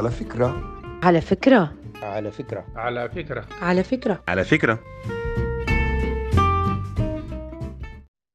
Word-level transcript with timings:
على 0.00 0.10
فكرة. 0.10 0.80
على 1.02 1.20
فكرة. 1.20 1.74
على 2.02 2.30
فكرة. 2.30 2.66
على 2.76 3.08
فكرة. 3.08 3.46
على 3.60 3.84
فكرة. 3.84 4.24
على 4.28 4.44
فكرة. 4.44 4.80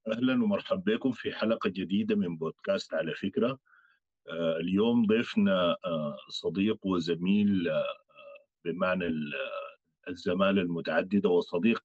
أهلا 0.08 0.44
ومرحبا 0.44 0.94
بكم 0.96 1.12
في 1.12 1.34
حلقة 1.34 1.70
جديدة 1.70 2.16
من 2.16 2.38
بودكاست 2.38 2.94
على 2.94 3.14
فكرة. 3.16 3.60
آه، 4.30 4.58
اليوم 4.58 5.06
ضيفنا 5.06 5.76
آه، 5.86 6.18
صديق 6.30 6.86
وزميل 6.86 7.68
آه، 7.70 7.84
بمعنى 8.66 9.06
ال- 9.08 9.34
الزمالة 10.10 10.62
المتعددة 10.62 11.30
وصديق 11.30 11.84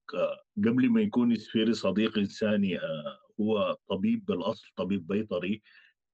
قبل 0.57 0.89
ما 0.89 1.01
يكون 1.01 1.31
يصير 1.31 1.73
صديق 1.73 2.17
إنساني 2.17 2.79
هو 3.39 3.77
طبيب 3.89 4.25
بالأصل 4.25 4.67
طبيب 4.75 5.07
بيطري. 5.07 5.61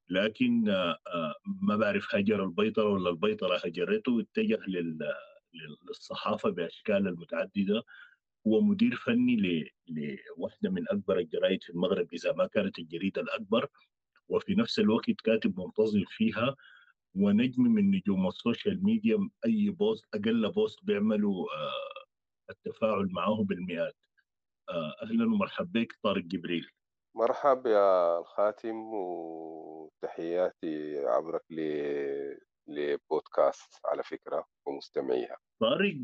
لكن 0.10 0.70
آه، 0.70 1.36
ما 1.46 1.76
بعرف 1.76 2.16
هجر 2.16 2.44
البيطرة 2.44 2.90
ولا 2.90 3.10
البيطرة 3.10 3.58
هجرته 3.66 4.12
واتجه 4.12 4.60
لل- 4.68 5.14
للصحافة 5.88 6.50
بأشكالها 6.50 7.10
المتعددة. 7.12 7.84
هو 8.48 8.62
مدير 8.62 8.96
فني 8.96 9.36
ل- 9.36 9.70
لواحدة 10.38 10.70
من 10.70 10.86
أكبر 10.90 11.20
الجرائد 11.20 11.64
في 11.64 11.70
المغرب 11.70 12.14
إذا 12.14 12.32
ما 12.34 12.48
كانت 12.48 12.80
الجريدة 12.80 13.22
الأكبر. 13.22 13.68
وفي 14.30 14.56
نفس 14.56 14.80
الوقت 14.80 15.12
كاتب 15.24 15.60
منتظم 15.60 16.04
فيها 16.08 16.56
ونجم 17.16 17.64
من 17.64 17.92
نجوم 17.92 18.28
ال 18.28 18.36
social 18.36 18.84
media 18.84 19.30
أي 19.46 19.70
post 19.70 20.06
أقل 20.14 20.52
post 20.52 20.80
بيعملوا 20.84 21.46
آه، 21.58 22.04
التفاعل 22.50 23.08
معه 23.12 23.44
بالمئات. 23.44 23.96
آه، 24.70 24.96
أهلا 25.04 25.26
ومرحبا 25.26 25.82
بك 25.82 25.98
طارق 26.04 26.24
جبريل. 26.24 26.68
مرحب 27.18 27.66
يا 27.68 28.20
الخاتم 28.20 28.94
وتحياتي 28.94 30.98
عبرك 31.06 31.42
ل 31.50 31.60
لبودكاست 32.68 33.80
على 33.86 34.04
فكرة 34.04 34.46
ومستمعيها. 34.66 35.38
طارق 35.62 35.96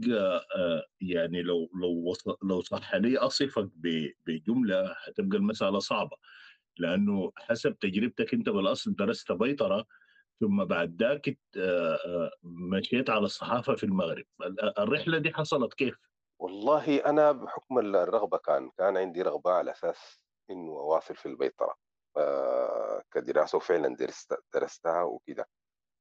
آه، 0.58 0.84
يعني 1.02 1.42
لو 1.42 1.70
لو 1.82 2.14
لو 2.44 2.62
صح 2.62 2.96
لي 2.96 3.18
أصفك 3.18 3.70
ب- 3.76 4.12
بجملة 4.26 4.96
هتبقى 5.08 5.38
المسألة 5.38 5.80
صعبة. 5.80 6.18
لأنه 6.78 7.32
حسب 7.38 7.78
تجربتك 7.80 8.34
أنت 8.34 8.50
بالأصل 8.50 8.96
درست 8.96 9.32
بيطرة 9.32 9.86
ثم 10.40 10.66
بعد 10.66 11.04
ذاك 11.04 11.38
آه، 11.58 11.96
آه، 12.06 12.32
مشيت 12.44 13.10
على 13.10 13.26
الصحافة 13.26 13.76
في 13.76 13.84
المغرب. 13.84 14.26
ال- 14.42 14.80
الرحلة 14.80 15.18
دي 15.18 15.34
حصلت 15.34 15.74
كيف؟ 15.74 15.96
والله 16.40 16.98
أنا 16.98 17.32
بحكم 17.32 17.80
الرغبة 17.80 18.38
كان 18.38 18.70
كان 18.78 18.98
عندي 18.98 19.22
رغبة 19.22 19.52
على 19.52 19.72
أساس 19.72 20.23
إنه 20.52 20.72
أواصل 20.72 21.16
في 21.16 21.26
البيطرة 21.26 21.76
آه، 22.18 23.04
كدراسة 23.14 23.58
وفعلا 23.58 23.96
درست 23.96 24.34
درستها 24.54 25.04
وكده. 25.04 25.48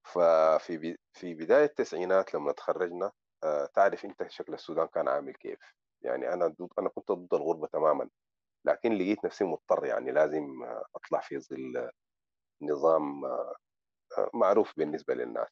ففي 0.05 0.97
في 1.13 1.35
بداية 1.35 1.65
التسعينات 1.65 2.35
لما 2.35 2.53
تخرجنا 2.53 3.13
آه، 3.45 3.67
تعرف 3.75 4.05
أنت 4.05 4.29
شكل 4.31 4.55
السودان 4.55 4.87
كان 4.87 5.09
عامل 5.09 5.35
كيف. 5.35 5.59
يعني 6.03 6.33
أنا 6.35 6.47
ضد 6.47 6.69
أنا 6.79 6.89
كنت 6.89 7.13
ضد 7.13 7.35
الغربة 7.35 7.67
تماما. 7.67 8.09
لكن 8.67 8.93
لقيت 8.93 9.25
نفسي 9.25 9.45
مضطر 9.45 9.85
يعني 9.87 10.13
لازم 10.13 10.63
آه، 10.65 10.85
أطلع 10.97 11.21
في 11.21 11.39
ظل 11.41 11.91
نظام 12.63 13.25
آه، 13.25 13.57
معروف 14.35 14.73
بالنسبة 14.79 15.15
للناس. 15.15 15.49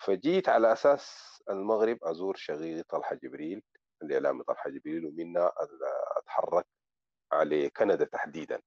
فجيت 0.00 0.48
على 0.48 0.72
أساس 0.72 1.26
المغرب 1.50 1.98
أزور 2.04 2.36
شقيقي 2.36 2.82
طلحة 2.82 3.16
جبريل 3.22 3.62
الإعلامي 4.02 4.44
طلحة 4.44 4.70
جبريل 4.70 5.06
ومنها 5.06 5.52
أتحرك 6.16 6.66
على 7.40 7.70
كندا 7.70 8.04
تحديدا. 8.04 8.62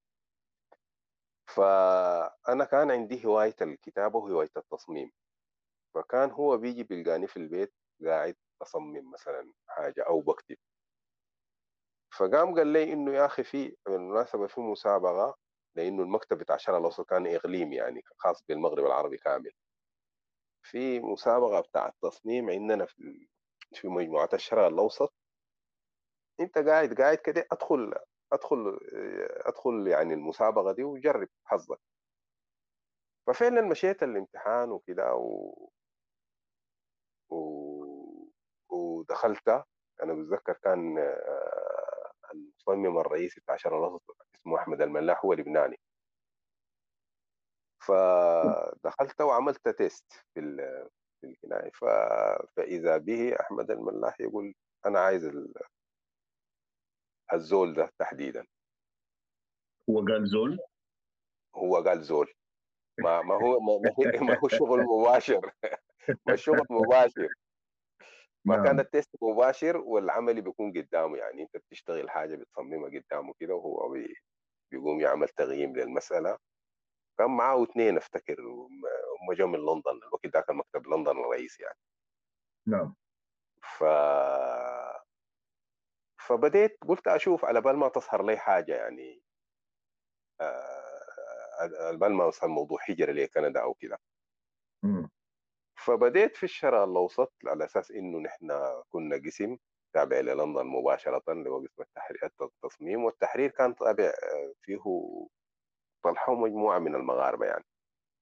فأنا 1.47 2.65
كان 2.65 2.91
عندي 2.91 3.25
هواية 3.25 3.55
الكتابة 3.61 4.19
وهواية 4.19 4.49
التصميم. 4.57 5.11
فكان 5.95 6.31
هو 6.31 6.57
بيجي 6.57 6.83
بيلقاني 6.83 7.27
في 7.27 7.37
البيت 7.37 7.73
قاعد 8.05 8.35
أصمم 8.61 9.11
مثلا 9.11 9.53
حاجة 9.67 10.03
أو 10.09 10.21
بكتب. 10.21 10.57
فقام 12.17 12.55
قال 12.55 12.67
لي 12.67 12.93
إنه 12.93 13.13
يا 13.13 13.25
أخي 13.25 13.43
في 13.43 13.75
بالمناسبة 13.85 14.47
في 14.47 14.61
مسابقة 14.61 15.37
لأنه 15.75 16.03
المكتب 16.03 16.37
بتاع 16.37 16.55
الشرق 16.55 16.75
الأوسط 16.75 17.09
كان 17.09 17.27
إقليمي 17.27 17.75
يعني 17.75 18.01
خاص 18.17 18.43
بالمغرب 18.49 18.85
العربي 18.85 19.17
كامل. 19.17 19.51
في 20.63 20.99
مسابقة 20.99 21.61
بتاع 21.61 21.87
التصميم 21.87 22.49
عندنا 22.49 22.85
في 22.85 23.27
في 23.73 23.87
مجموعة 23.87 24.29
الشرق 24.33 24.65
الأوسط. 24.65 25.13
أنت 26.39 26.57
قاعد 26.57 26.93
قاعد 27.01 27.17
كده 27.17 27.47
أدخل 27.51 27.93
أدخل 28.33 28.79
أدخل 29.45 29.87
يعني 29.87 30.13
المسابقة 30.13 30.71
دي 30.71 30.83
وجرب 30.83 31.27
حظك 31.45 31.79
ففعلا 33.27 33.61
مشيت 33.61 34.03
الامتحان 34.03 34.71
وكده 34.71 35.13
و... 35.15 35.53
و... 37.29 38.27
ودخلت 38.69 39.47
أنا 40.03 40.13
بتذكر 40.13 40.53
كان 40.53 40.97
آه، 40.97 42.11
المصمم 42.33 42.97
الرئيسي 42.99 43.41
بتاع 43.41 43.55
الأوسط 43.65 44.17
اسمه 44.35 44.57
أحمد 44.59 44.81
الملاح 44.81 45.25
هو 45.25 45.33
لبناني 45.33 45.79
فدخلت 47.83 49.21
وعملت 49.21 49.69
test 49.69 50.11
في 50.33 50.39
ال- 50.39 50.89
في 51.21 51.27
الكناية. 51.27 51.71
ف... 51.71 51.85
فإذا 52.55 52.97
به 52.97 53.35
أحمد 53.39 53.71
الملاح 53.71 54.21
يقول 54.21 54.53
أنا 54.85 54.99
عايز 54.99 55.25
الزول 57.33 57.73
ده 57.73 57.89
تحديدا. 57.99 58.45
هو 59.89 59.99
قال 59.99 60.25
زول؟ 60.27 60.59
هو 61.55 61.75
قال 61.77 62.01
زول. 62.03 62.33
ما 62.99 63.21
ما 63.29 63.35
هو 63.35 63.59
ما 63.59 63.91
هي- 63.99 64.19
ما 64.29 64.39
هو 64.43 64.47
شغل 64.47 64.79
مباشر. 64.83 65.51
ما 66.27 66.33
الشغل 66.33 66.61
مباشر. 66.69 67.27
ما 68.45 68.55
نعم. 68.55 68.65
كان 68.65 68.79
ال 68.79 68.85
test 68.85 69.09
مباشر 69.21 69.77
والعملي 69.77 70.41
بيكون 70.41 70.71
قدامه. 70.71 71.17
يعني 71.17 71.41
انت 71.41 71.57
بتشتغل 71.57 72.09
حاجة 72.09 72.35
بتصممها 72.35 72.89
قدامه 72.89 73.33
كده 73.39 73.55
وهو 73.55 73.89
بي- 73.89 74.15
بيقوم 74.71 74.99
يعمل 74.99 75.27
تقييم 75.29 75.75
للمسألة. 75.75 76.37
كان 77.17 77.29
معاه 77.31 77.63
اثنين 77.63 77.97
افتكر. 77.97 78.41
هم 78.41 79.33
جو 79.33 79.47
من 79.47 79.59
لندن. 79.59 79.99
الوقت 80.07 80.27
ده 80.27 80.41
كان 80.41 80.55
مكتب 80.55 80.87
لندن 80.87 81.11
الرئيسي 81.11 81.63
يعني. 81.63 81.77
نعم. 82.67 82.95
ف 83.77 83.83
فبديت 86.27 86.77
قلت 86.87 87.07
أشوف 87.07 87.45
على 87.45 87.61
بال 87.61 87.77
ما 87.77 87.87
تظهر 87.89 88.25
لي 88.25 88.37
حاجة 88.37 88.75
يعني 88.75 89.23
آه، 90.41 91.03
على 91.59 91.97
بال 91.97 92.13
ما 92.13 92.23
اوصل 92.23 92.47
موضوع 92.47 92.79
هجرة 92.89 93.11
لكندا 93.11 93.61
أو 93.61 93.73
كده. 93.73 93.97
مم. 94.83 95.09
فبديت 95.85 96.35
في 96.37 96.43
الشرق 96.43 96.79
الأوسط 96.83 97.33
على 97.47 97.65
أساس 97.65 97.91
إنه 97.91 98.19
نحن 98.19 98.47
كنا 98.89 99.15
قسم 99.25 99.57
تابع 99.95 100.19
للندن 100.19 100.65
مباشرة 100.65 101.23
اللي 101.29 101.49
هو 101.49 101.57
قسم 101.59 101.81
التحرير 101.81 102.31
التصميم 102.41 103.03
والتحرير 103.03 103.49
كان 103.49 103.75
تابع 103.75 104.03
آه، 104.05 104.53
فيه 104.61 104.79
طلحة 106.03 106.31
ومجموعة 106.33 106.79
من 106.79 106.95
المغاربة 106.95 107.45
يعني. 107.45 107.65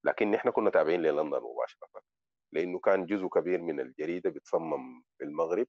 لكن 0.06 0.32
نحن 0.32 0.50
كنا 0.50 0.70
تابعين 0.70 1.02
للندن 1.02 1.40
مباشرة. 1.42 2.02
لأنه 2.54 2.80
كان 2.80 3.06
جزء 3.06 3.28
كبير 3.28 3.62
من 3.62 3.80
الجريدة 3.80 4.30
بتصمم 4.30 5.04
في 5.18 5.24
المغرب 5.24 5.68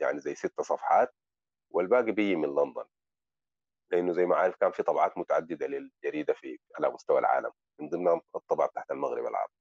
يعني 0.00 0.20
زي 0.20 0.34
ست 0.34 0.60
صفحات. 0.60 1.14
والباقي 1.70 2.12
بيجي 2.12 2.36
من 2.36 2.48
لندن. 2.54 2.84
لأنه 3.92 4.12
زي 4.12 4.26
ما 4.26 4.36
عارف 4.36 4.56
كان 4.56 4.70
في 4.72 4.82
طبعات 4.82 5.18
متعددة 5.18 5.66
للجريدة 5.66 6.34
في 6.34 6.58
على 6.76 6.90
مستوى 6.90 7.18
العالم 7.18 7.50
من 7.80 7.88
ضمنها 7.88 8.20
الطبعه 8.36 8.68
بتاعت 8.68 8.90
المغرب 8.90 9.26
العربي. 9.26 9.52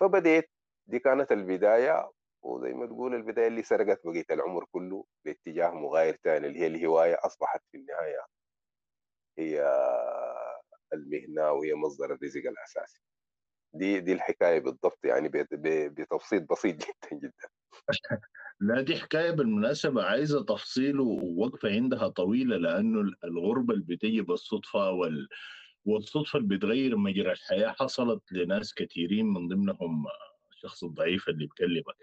فبديت 0.00 0.50
دي 0.86 0.98
كانت 0.98 1.32
البداية 1.32 2.10
وزي 2.42 2.72
ما 2.72 2.86
تقول 2.86 3.14
البداية 3.14 3.46
اللي 3.48 3.62
سرقت 3.62 4.00
بقية 4.06 4.24
العمر 4.30 4.64
كله 4.72 5.04
لاتجاه 5.24 5.70
مغاير 5.70 6.16
ثاني 6.24 6.46
اللي 6.46 6.60
هي 6.60 6.66
الهواية 6.66 7.16
أصبحت 7.24 7.60
في 7.72 7.76
النهاية 7.78 8.26
هي 9.38 9.62
المهنة 10.92 11.52
وهي 11.52 11.74
مصدر 11.74 12.04
الرزق 12.14 12.40
الأساسي. 12.46 13.00
دي 13.74 14.00
دي 14.00 14.12
الحكاية 14.12 14.58
بالضبط 14.60 15.04
يعني 15.04 15.28
ب- 15.28 15.48
ب- 15.52 15.94
بتبسيط 15.94 16.42
بسيط 16.52 16.76
جدا 16.86 17.10
جدا. 17.12 17.48
لا 18.60 18.80
دي 18.80 18.96
حكاية 18.96 19.30
بالمناسبة 19.30 20.02
عايزة 20.02 20.44
تفصيل 20.44 21.00
ووقفة 21.00 21.70
عندها 21.70 22.08
طويلة 22.08 22.56
لأنه 22.56 23.12
الغربة 23.24 23.74
اللي 23.74 23.84
بتيجي 23.84 24.22
بالصدفة 24.22 24.90
وال... 24.90 25.28
والصدفة 25.84 26.38
اللي 26.38 26.56
بتغير 26.56 26.96
مجرى 26.96 27.32
الحياة 27.32 27.68
حصلت 27.68 28.32
لناس 28.32 28.74
كثيرين 28.74 29.26
من 29.26 29.48
ضمنهم 29.48 30.04
الشخص 30.52 30.84
الضعيف 30.84 31.28
اللي 31.28 31.46
بكلمك. 31.46 31.94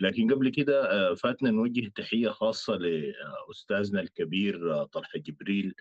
لكن 0.00 0.34
قبل 0.34 0.48
كده 0.48 1.14
فاتنا 1.14 1.50
نوجه 1.50 1.88
تحية 1.88 2.28
خاصة 2.30 2.76
لأستاذنا 2.76 4.00
الكبير 4.00 4.84
طلحة 4.84 5.18
جبريل 5.18 5.74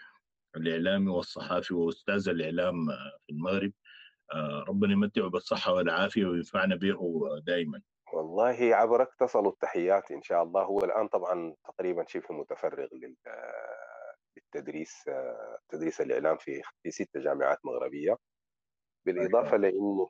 الإعلامي 0.56 1.09
والصحافي 1.12 1.73
وأستاذ 1.73 2.30
الإعلام 2.30 2.88
في 3.25 3.30
المغرب. 3.30 3.71
ربنا 4.68 4.94
يمتعه 4.94 5.30
بالصحة 5.30 5.73
والعافية 5.73 6.25
وينفعنا 6.25 6.75
به 6.75 6.95
دائما 7.45 7.81
والله 8.13 8.75
عبرك 8.75 9.09
تصل 9.19 9.48
التحيات 9.48 10.12
إن 10.12 10.21
شاء 10.21 10.44
الله. 10.44 10.63
هو 10.63 10.80
الآن 10.80 11.07
طبعا 11.07 11.56
تقريبا 11.65 12.06
شبه 12.07 12.25
متفرغ 12.36 12.88
لل 12.94 13.15
للتدريس 14.38 15.04
تدريس 15.69 16.01
الإعلام 16.01 16.38
في 16.38 16.62
في 16.83 16.92
ست 16.92 17.18
جامعات 17.18 17.59
مغربية. 17.65 18.18
بالإضافة 19.06 19.57
لإنه 19.57 20.09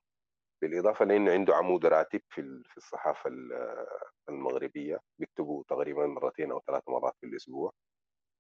بالإضافة 0.62 1.06
لإنه 1.06 1.32
عنده 1.34 1.56
عمود 1.56 1.86
راتب 1.86 2.22
في 2.30 2.64
في 2.66 2.78
الصحافة 2.78 3.30
ال- 3.30 3.88
المغربية. 4.30 5.00
بيكتبوا 5.20 5.64
تقريبا 5.70 6.08
مرتين 6.08 6.52
أو 6.52 6.62
ثلاث 6.68 6.84
مرات 6.90 7.14
في 7.22 7.28
الأسبوع. 7.28 7.74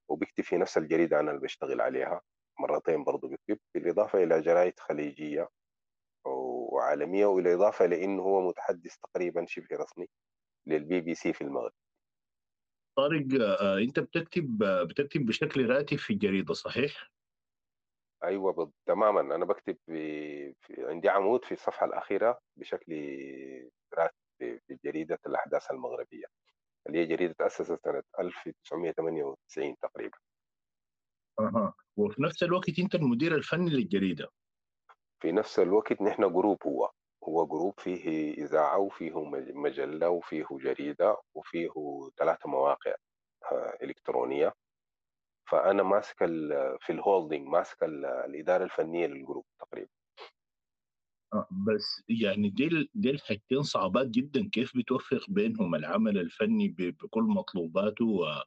وبيكتب 0.09 0.43
في 0.43 0.57
نفس 0.57 0.77
الجريدة 0.77 1.19
أنا 1.19 1.31
اللي 1.31 1.41
بشتغل 1.41 1.81
عليها. 1.81 2.21
مرتين 2.59 3.03
برضه 3.03 3.29
بيكتب. 3.29 3.59
بالإضافة 3.75 4.23
إلى 4.23 4.41
جرايد 4.41 4.73
خليجيه 6.77 7.25
وعالميه 7.25 7.25
والاضافه 7.25 7.85
لأنه 7.85 8.21
هو 8.21 8.47
متحدث 8.49 8.95
تقريبا 8.97 9.45
شبه 9.45 9.67
رسمي 9.71 10.07
للبي 10.67 11.01
بي 11.01 11.15
سي 11.15 11.33
في 11.33 11.41
المغرب. 11.41 11.73
طارق 12.97 13.25
آه، 13.61 13.77
أنت 13.77 13.99
بتكتب 13.99 14.63
آه، 14.63 14.83
بتكتب 14.83 15.25
بشكل 15.25 15.69
راتب 15.69 15.97
في 15.97 16.13
الجريدة 16.13 16.53
صحيح؟ 16.53 17.11
أيوه 18.23 18.53
بال- 18.53 18.71
تماما. 18.85 19.21
أنا 19.35 19.45
بكتب 19.45 19.77
في, 19.85 20.53
في 20.53 20.85
عندي 20.85 21.09
عمود 21.09 21.45
في 21.45 21.51
الصفحة 21.51 21.85
الأخيرة 21.85 22.39
بشكل 22.57 22.93
راتب 23.93 24.13
في 24.39 24.59
في 24.67 24.77
جريدة 24.85 25.19
الأحداث 25.27 25.71
المغربية 25.71 26.25
اللي 26.87 26.99
هي 26.99 27.05
جريدة 27.05 27.33
تاسست 27.33 27.79
سنة 27.85 28.03
1998 28.19 29.75
تقريبا. 29.81 30.17
أها. 31.39 31.73
وفي 31.97 32.21
نفس 32.23 32.43
الوقت 32.43 32.79
أنت 32.79 32.95
المدير 32.95 33.35
الفني 33.35 33.69
للجريدة. 33.69 34.29
في 35.21 35.31
نفس 35.31 35.59
الوقت 35.59 36.01
نحن 36.01 36.33
group 36.33 36.57
هو. 36.67 36.91
هو 37.23 37.45
group 37.45 37.79
فيه 37.79 38.33
إذاعة 38.33 38.77
وفيه 38.79 39.23
مج- 39.25 39.51
مجلة 39.51 40.09
وفيه 40.09 40.45
جريدة 40.51 41.17
وفيه 41.35 41.69
ثلاثة 42.17 42.49
مواقع 42.49 42.95
آه، 43.51 43.77
إلكترونية. 43.83 44.53
فأنا 45.51 45.83
ماسك 45.83 46.17
في 46.79 46.89
ال 46.89 46.97
holding 46.97 47.47
ماسك 47.47 47.83
ال- 47.83 48.05
الإدارة 48.05 48.63
الفنية 48.63 49.07
لل 49.07 49.18
group 49.18 49.45
تقريبا. 49.59 49.89
آه، 51.33 51.47
بس 51.51 52.03
يعني 52.09 52.49
دي 52.49 52.89
دي 52.95 53.09
الحاجتين 53.09 53.63
صعبات 53.63 54.07
جدا 54.07 54.49
كيف 54.49 54.77
بتوفق 54.77 55.29
بينهم 55.29 55.75
العمل 55.75 56.17
الفني 56.17 56.67
بكل 56.69 57.23
مطلوباته 57.23 58.05
و- 58.05 58.43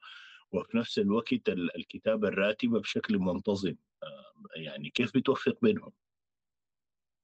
وفي 0.52 0.76
نفس 0.76 0.99
الوقت 0.99 1.49
ال- 1.49 1.76
الكتابة 1.76 2.28
الراتبة 2.28 2.81
بشكل 2.81 3.19
منتظم. 3.19 3.75
آه، 4.02 4.32
يعني 4.56 4.90
كيف 4.90 5.16
بتوفق 5.16 5.58
بينهم؟ 5.62 5.93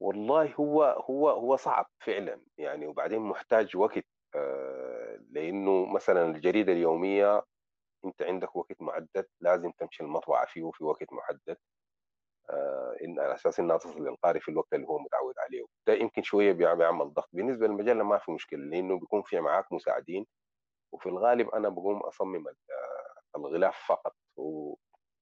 والله 0.01 0.55
هو 0.55 0.85
هو 1.11 1.29
هو 1.31 1.57
صعب 1.57 1.87
فعلا 2.01 2.41
يعني 2.59 2.87
وبعدين 2.87 3.21
محتاج 3.21 3.77
وقت 3.77 4.05
آه، 4.35 5.19
لأنه 5.31 5.87
مثلا 5.87 6.27
الجريدة 6.27 6.73
اليومية 6.73 7.43
أنت 8.05 8.23
عندك 8.23 8.57
وقت 8.57 8.83
محدد 8.83 9.27
لازم 9.41 9.71
تمشي 9.73 10.03
المطبعه 10.05 10.47
فيه 10.47 10.71
في 10.75 10.85
وقت 10.85 11.13
محدد 11.13 11.57
آه، 12.51 12.97
إن 13.05 13.21
على 13.21 13.35
أساس 13.35 13.61
إنها 13.61 13.77
تصل 13.79 14.05
للقارئ 14.09 14.41
في 14.41 14.49
الوقت 14.51 14.75
اللي 14.75 14.87
هو 14.89 14.99
متعود 14.99 15.35
عليه. 15.39 15.65
ده 15.87 15.95
يمكن 15.95 16.23
شوية 16.23 16.53
بيع- 16.53 16.75
بيعمل 16.75 17.15
ضغط. 17.15 17.29
بالنسبة 17.33 17.67
للمجلة 17.67 18.05
ما 18.05 18.19
في 18.19 18.33
مشكلة 18.33 18.61
لأنه 18.61 19.01
بيكون 19.01 19.23
في 19.23 19.41
معاك 19.41 19.73
مساعدين 19.73 20.27
وفي 20.95 21.07
الغالب 21.09 21.51
أنا 21.51 21.69
بقوم 21.69 21.99
أصمم 22.01 22.49
آه، 22.49 23.39
الغلاف 23.39 23.77
فقط 23.89 24.17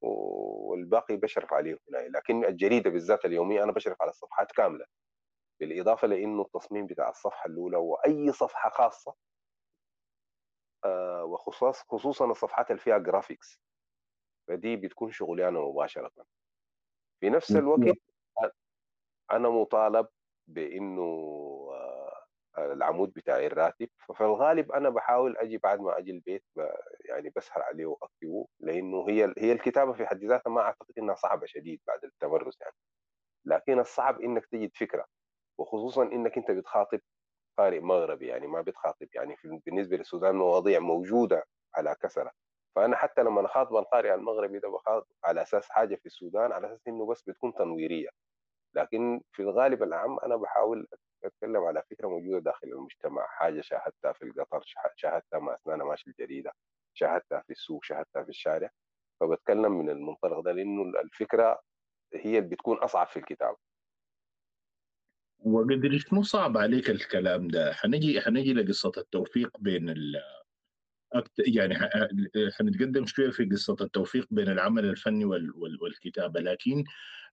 والباقي 0.05 1.17
بشرف 1.17 1.53
عليه 1.53 1.79
هنا. 1.89 1.99
لكن 1.99 2.45
الجريدة 2.45 2.91
بالذات 2.91 3.25
اليومية 3.25 3.63
أنا 3.65 3.73
بشرف 3.73 4.03
على 4.03 4.11
الصفحات 4.11 4.53
كاملة 4.53 4.87
بالإضافة 5.61 6.09
لإنه 6.09 6.43
التصميم 6.43 6.87
بتاع 6.87 7.09
الصفحة 7.09 7.47
الأولى 7.47 7.77
وأي 7.77 8.33
صفحة 8.33 8.71
خاصة 8.71 9.15
آه، 10.85 11.25
وخصوص 11.25 11.79
خصوصا 11.79 12.31
الصفحات 12.31 12.71
اللي 12.71 12.83
فيها 12.83 12.99
جرافيكس 12.99 13.61
فدي 14.49 14.77
بتكون 14.77 15.13
شغلانة 15.13 15.71
مباشرة. 15.71 16.11
في 17.21 17.31
نفس 17.31 17.51
الوقت 17.57 17.99
أنا 19.33 19.49
مطالب 19.49 20.09
بإنه 20.49 21.03
العمود 22.59 23.13
بتاعي 23.17 23.47
الراتب. 23.47 23.89
ففي 24.09 24.21
الغالب 24.21 24.73
أنا 24.73 24.91
بحاول 24.91 25.37
أجي 25.37 25.59
بعد 25.59 25.81
ما 25.81 25.99
أجي 25.99 26.11
البيت 26.11 26.45
يعني 27.09 27.33
بسهر 27.37 27.63
عليه 27.63 27.87
وأكتبه 27.87 28.47
لأنه 28.61 29.09
هي 29.09 29.35
هي 29.39 29.53
الكتابة 29.53 29.93
في 29.93 30.07
حد 30.07 30.25
ذاتها 30.25 30.51
ما 30.51 30.61
أعتقد 30.61 30.99
إنها 30.99 31.15
صعبة 31.15 31.47
شديد 31.47 31.81
بعد 31.87 32.05
التمرس 32.05 32.61
يعني. 32.61 32.75
لكن 33.47 33.79
الصعب 33.81 34.21
إنك 34.21 34.47
تجد 34.47 34.71
فكرة 34.77 35.07
وخصوصا 35.59 36.03
إنك 36.03 36.37
أنت 36.39 36.51
بتخاطب 36.51 37.01
قارئ 37.59 37.81
مغربي 37.81 38.27
يعني 38.27 38.47
ما 38.47 38.61
بتخاطب 38.63 39.09
يعني 39.15 39.37
في 39.37 39.61
بالنسبة 39.67 39.97
للسودان 39.97 40.35
مواضيع 40.37 40.79
موجودة 40.81 41.45
على 41.75 41.97
كثره 42.03 42.31
فأنا 42.77 42.97
حتى 42.97 43.23
لما 43.23 43.47
أخاطب 43.47 43.77
القارئ 43.77 44.15
المغربي 44.15 44.59
ده 44.59 44.69
بخاطب 44.69 45.07
على 45.25 45.43
أساس 45.43 45.71
حاجة 45.71 45.95
في 45.97 46.07
السودان 46.07 46.53
على 46.53 46.67
أساس 46.67 46.89
إنه 46.89 47.07
بس 47.07 47.23
بتكون 47.29 47.55
تنويرية. 47.55 48.09
لكن 48.75 49.21
في 49.33 49.43
الغالب 49.43 49.83
العام 49.83 50.19
أنا 50.21 50.37
بحاول 50.37 50.87
اتكلم 51.27 51.65
على 51.65 51.83
فكرة 51.91 52.09
موجودة 52.09 52.39
داخل 52.39 52.69
المجتمع 52.69 53.27
حاجة 53.27 53.61
شاهدتها 53.61 54.13
في 54.13 54.23
القطر 54.25 54.63
شا- 54.65 54.93
شاهدتها 54.97 55.55
اثناء 55.55 55.77
أنا 55.77 55.85
ماشي 55.85 56.11
الجريده 56.11 56.53
شاهدتها 56.95 57.41
في 57.47 57.51
السوق 57.51 57.85
شاهدتها 57.85 58.23
في 58.23 58.29
الشارع. 58.29 58.71
فبتكلم 59.21 59.73
من 59.73 59.91
المنطلق 59.91 60.41
ده 60.41 60.53
لأنه 60.53 61.01
الفكرة 61.01 61.61
هي 62.15 62.39
اللي 62.39 62.49
بتكون 62.49 62.77
أصعب 62.79 63.07
في 63.07 63.19
الكتابة. 63.19 63.57
وقدر 65.39 65.99
شنو 65.99 66.23
صعب 66.23 66.57
عليك 66.57 66.91
الكلام 66.91 67.49
ده. 67.49 67.73
حنجي 67.73 68.21
حنجي 68.21 68.53
لقصة 68.55 68.93
التوفيق 68.97 69.59
بين 69.59 69.89
ال... 69.91 70.15
يعني 71.39 71.75
ح- 71.75 71.91
حنتقدم 72.59 73.07
شوية 73.07 73.31
في 73.31 73.45
قصة 73.45 73.77
التوفيق 73.81 74.27
بين 74.31 74.49
العمل 74.49 74.85
الفني 74.85 75.25
وال... 75.25 75.51
وال... 75.57 75.83
والكتابة 75.83 76.41
لكن 76.41 76.85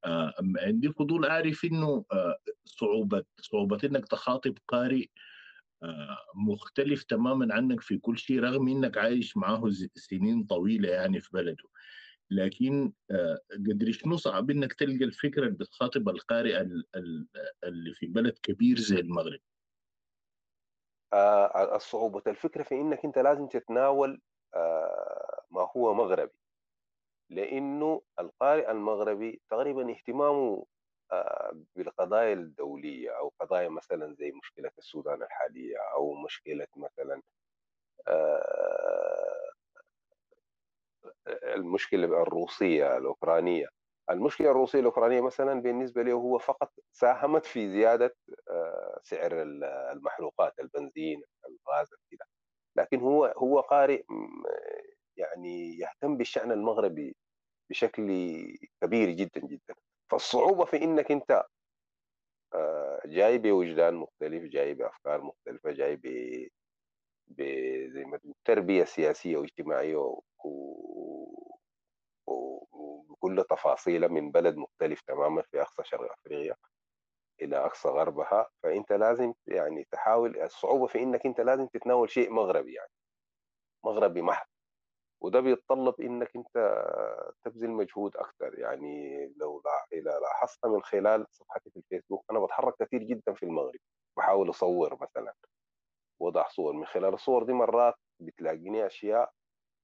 آه، 0.05 0.33
عندي 0.59 0.89
فضول 0.89 1.25
أعرف 1.25 1.65
إنه 1.65 2.05
آه، 2.11 2.37
صعوبة 2.65 3.23
صعوبة 3.41 3.79
إنك 3.83 4.07
تخاطب 4.07 4.57
قارئ 4.67 5.05
آه، 5.83 6.17
مختلف 6.35 7.03
تماما 7.03 7.53
عنك 7.53 7.81
في 7.81 7.97
كل 7.97 8.17
شيء 8.17 8.39
رغم 8.39 8.67
إنك 8.67 8.97
عايش 8.97 9.37
معاه 9.37 9.69
ز- 9.69 9.87
سنين 9.95 10.43
طويلة 10.43 10.89
يعني 10.89 11.19
في 11.21 11.29
بلده. 11.33 11.63
لكن 12.31 12.93
آه، 13.11 13.39
قدر 13.51 13.91
شنو 13.91 14.17
صعب 14.17 14.51
إنك 14.51 14.73
تلقى 14.73 15.05
الفكرة 15.05 15.45
اللي 15.45 15.57
بتخاطب 15.57 16.09
القارئ 16.09 16.61
ال- 16.61 16.85
ال- 16.95 17.27
اللي 17.63 17.93
في 17.93 18.05
بلد 18.07 18.37
كبير 18.43 18.79
زي 18.79 18.99
المغرب. 18.99 19.39
آه، 19.39 19.50
الصعوبة. 21.13 22.21
الفكرة 22.27 22.63
في 22.63 22.75
إنك 22.75 23.05
أنت 23.05 23.17
لازم 23.19 23.47
تتناول 23.47 24.21
آه، 24.55 25.41
ما 25.51 25.69
هو 25.77 25.93
مغربي. 25.93 26.31
لأنه 27.29 28.01
القارئ 28.19 28.71
المغربي 28.71 29.41
تقريبا 29.49 29.91
اهتمامه 29.91 30.65
آه، 31.11 31.51
بالقضايا 31.75 32.33
الدولية 32.33 33.17
أو 33.17 33.33
قضايا 33.39 33.69
مثلا 33.69 34.13
زي 34.13 34.31
مشكلة 34.31 34.71
السودان 34.77 35.23
الحالية 35.23 35.77
أو 35.95 36.13
مشكلة 36.13 36.67
مثلا 36.77 37.21
آه، 38.07 39.51
المشكلة 41.27 42.05
الروسية 42.23 42.97
الأوكرانية. 42.97 43.80
المشكلة 44.09 44.51
الروسية 44.51 44.79
الأوكرانية 44.79 45.21
مثلا 45.21 45.61
بالنسبة 45.61 46.03
له 46.03 46.13
هو 46.13 46.37
فقط 46.37 46.71
ساهمت 46.91 47.45
في 47.45 47.69
زيادة 47.71 48.15
آه، 48.49 48.99
سعر 49.03 49.41
ال- 49.41 49.63
المحروقات 49.63 50.59
البنزين 50.59 51.23
الغاز 51.45 51.87
كده 52.11 52.25
لكن 52.77 52.99
هو 52.99 53.25
هو 53.25 53.59
قارئ 53.59 54.03
يعني 55.17 55.77
يهتم 55.79 56.17
بالشأن 56.17 56.51
المغربي 56.51 57.15
بشكل 57.69 58.03
كبير 58.81 59.09
جدا 59.11 59.41
جدا. 59.41 59.75
فالصعوبة 60.11 60.65
في 60.65 60.77
إنك 60.83 61.11
أنت 61.11 61.43
آه، 62.53 63.01
جاي 63.05 63.37
بوجدان 63.37 63.93
مختلف 63.95 64.43
جاي 64.43 64.73
بأفكار 64.73 65.21
مختلفة 65.21 65.71
جاي 65.71 65.95
ب 65.95 67.41
زي 67.93 68.03
ما 68.05 68.17
تقول 68.17 68.33
تربية 68.45 68.83
سياسية 68.83 69.37
واجتماعية 69.37 69.95
و- 69.95 70.21
و- 70.45 70.49
و- 70.49 71.50
وبكل 72.71 73.43
تفاصيلها 73.49 74.07
من 74.09 74.31
بلد 74.31 74.57
مختلف 74.57 75.01
تماما 75.01 75.41
في 75.41 75.61
أقصى 75.61 75.83
شرق 75.83 76.11
أفريقيا 76.11 76.55
إلى 77.41 77.57
أقصى 77.65 77.89
غربها. 77.89 78.47
فأنت 78.63 78.91
لازم 78.91 79.33
يعني 79.47 79.87
تحاول 79.91 80.41
الصعوبة 80.41 80.87
في 80.87 80.99
إنك 81.03 81.25
أنت 81.25 81.41
لازم 81.41 81.67
تتناول 81.67 82.09
شيء 82.09 82.31
مغربي 82.31 82.73
يعني 82.73 82.91
مغربي 83.85 84.21
محض. 84.21 84.47
وده 85.21 85.39
بيتطلب 85.39 86.01
إنك 86.01 86.35
أنت 86.35 86.83
تبذل 87.45 87.69
مجهود 87.69 88.17
أكثر 88.17 88.59
يعني 88.59 89.27
لو 89.37 89.61
إذا 89.93 90.19
لاحظت 90.19 90.65
من 90.65 90.81
خلال 90.83 91.25
صفحتي 91.31 91.69
في 91.69 91.77
الفيسبوك 91.77 92.25
أنا 92.31 92.39
بتحرك 92.39 92.73
كثير 92.79 93.03
جدا 93.03 93.33
في 93.33 93.43
المغرب. 93.43 93.79
بحاول 94.17 94.49
أصور 94.49 94.97
مثلا 95.01 95.33
وضع 96.19 96.47
صور. 96.47 96.73
من 96.73 96.85
خلال 96.85 97.13
الصور 97.13 97.43
دي 97.43 97.53
مرات 97.53 97.95
بتلاقيني 98.19 98.85
أشياء 98.87 99.31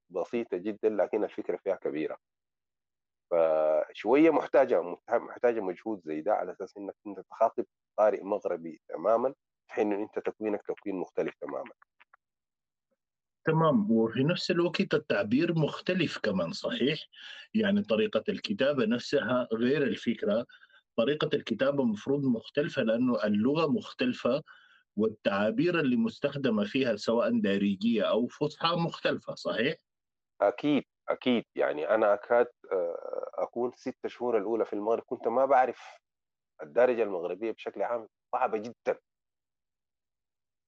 بسيطة 0.10 0.58
جدا 0.58 0.90
لكن 0.90 1.24
الفكرة 1.24 1.58
فيها 1.58 1.76
كبيرة. 1.76 2.18
فشوية 3.32 4.30
محتاجة 4.30 4.98
محتاجة 5.10 5.60
مجهود 5.60 6.02
زي 6.06 6.22
ده 6.22 6.34
على 6.34 6.52
أساس 6.52 6.78
إنك 6.78 6.96
أنت 7.08 7.20
تخاطب 7.20 7.66
قارئ 7.98 8.24
مغربي 8.24 8.82
تماما 8.90 9.34
في 9.68 9.74
حين 9.74 9.94
إن 9.94 10.02
أنت 10.02 10.20
تكوينك 10.20 10.62
تكوين 10.62 10.96
مختلف 10.96 11.34
تماما. 11.42 11.72
تمام. 13.46 13.92
وفي 13.92 14.24
نفس 14.24 14.52
الوقت 14.52 14.94
التعبير 14.94 15.60
مختلف 15.60 16.18
كمان 16.18 16.52
صحيح؟ 16.52 17.00
يعني 17.54 17.82
طريقة 17.82 18.24
الكتابة 18.30 18.86
نفسها 18.86 19.48
غير 19.54 19.84
الفكرة. 19.84 20.46
طريقة 20.98 21.30
الكتابة 21.34 21.84
المفروض 21.84 22.26
مختلفة 22.26 22.82
لأنه 22.82 23.24
اللغة 23.24 23.68
مختلفة 23.68 24.44
والتعابير 24.98 25.80
اللي 25.80 25.96
مستخدمة 25.96 26.64
فيها 26.64 26.96
سواء 26.96 27.40
دارجية 27.40 28.04
أو 28.04 28.28
فصحى 28.28 28.76
مختلفة 28.76 29.36
صحيح؟ 29.36 29.76
أكيد 30.42 30.84
أكيد. 31.10 31.44
يعني 31.56 31.90
أنا 31.90 32.14
أكاد 32.14 32.46
آه، 32.46 32.57
اكون 33.34 33.72
ست 33.76 34.08
شهور 34.08 34.38
الأولى 34.38 34.66
في 34.66 34.74
المغرب 34.74 35.04
كنت 35.04 35.28
ما 35.28 35.46
بعرف 35.46 35.98
الدارجه 36.64 37.04
المغربية 37.04 37.52
بشكل 37.52 37.84
عام. 37.84 38.08
صعبة 38.32 38.58
جدا. 38.58 39.00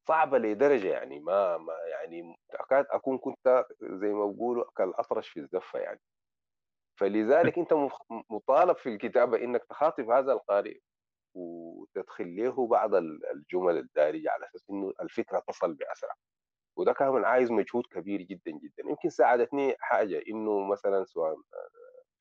صعبة 0.07 0.37
لدرجة 0.37 0.87
يعني 0.87 1.19
ما, 1.19 1.57
ما 1.57 1.73
يعني 1.73 2.35
أكاد 2.51 2.85
أكون 2.89 3.17
كنت 3.17 3.65
زي 3.81 4.13
ما 4.13 4.25
بقولوا 4.25 4.65
كالأطرش 4.77 5.29
في 5.29 5.39
الزفة 5.39 5.79
يعني. 5.79 5.99
فلذلك 6.99 7.57
أنت 7.57 7.73
مطالب 8.29 8.77
في 8.77 8.89
الكتابة 8.89 9.37
إنك 9.37 9.65
تخاطب 9.65 10.09
هذا 10.09 10.33
القارئ 10.33 10.79
وتدخل 11.35 12.35
له 12.35 12.67
بعض 12.67 12.95
الجمل 12.95 13.77
الدارجة 13.77 14.31
على 14.31 14.45
أساس 14.45 14.69
إنه 14.69 14.93
الفكرة 15.01 15.39
تصل 15.47 15.73
بأسرع. 15.73 16.13
وده 16.77 16.93
كان 16.93 17.25
عايز 17.25 17.51
مجهود 17.51 17.83
كبير 17.91 18.21
جدا 18.21 18.51
جدا. 18.51 18.89
يمكن 18.89 19.09
ساعدتني 19.09 19.75
حاجة 19.79 20.21
إنه 20.29 20.59
مثلا 20.71 21.03
سواء 21.05 21.35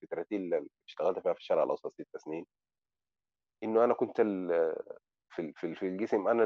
فترتي 0.03 0.37
اللي 0.37 0.67
اشتغلت 0.89 1.19
فيها 1.19 1.33
في 1.33 1.41
الشرق 1.41 1.63
الأوسط 1.63 1.93
ست 1.93 2.17
سنين. 2.17 2.47
إنه 3.65 3.85
أنا 3.85 3.95
كنت 3.95 4.21
في 5.31 5.53
في 5.75 5.89
القسم 5.89 6.29
أنا 6.29 6.43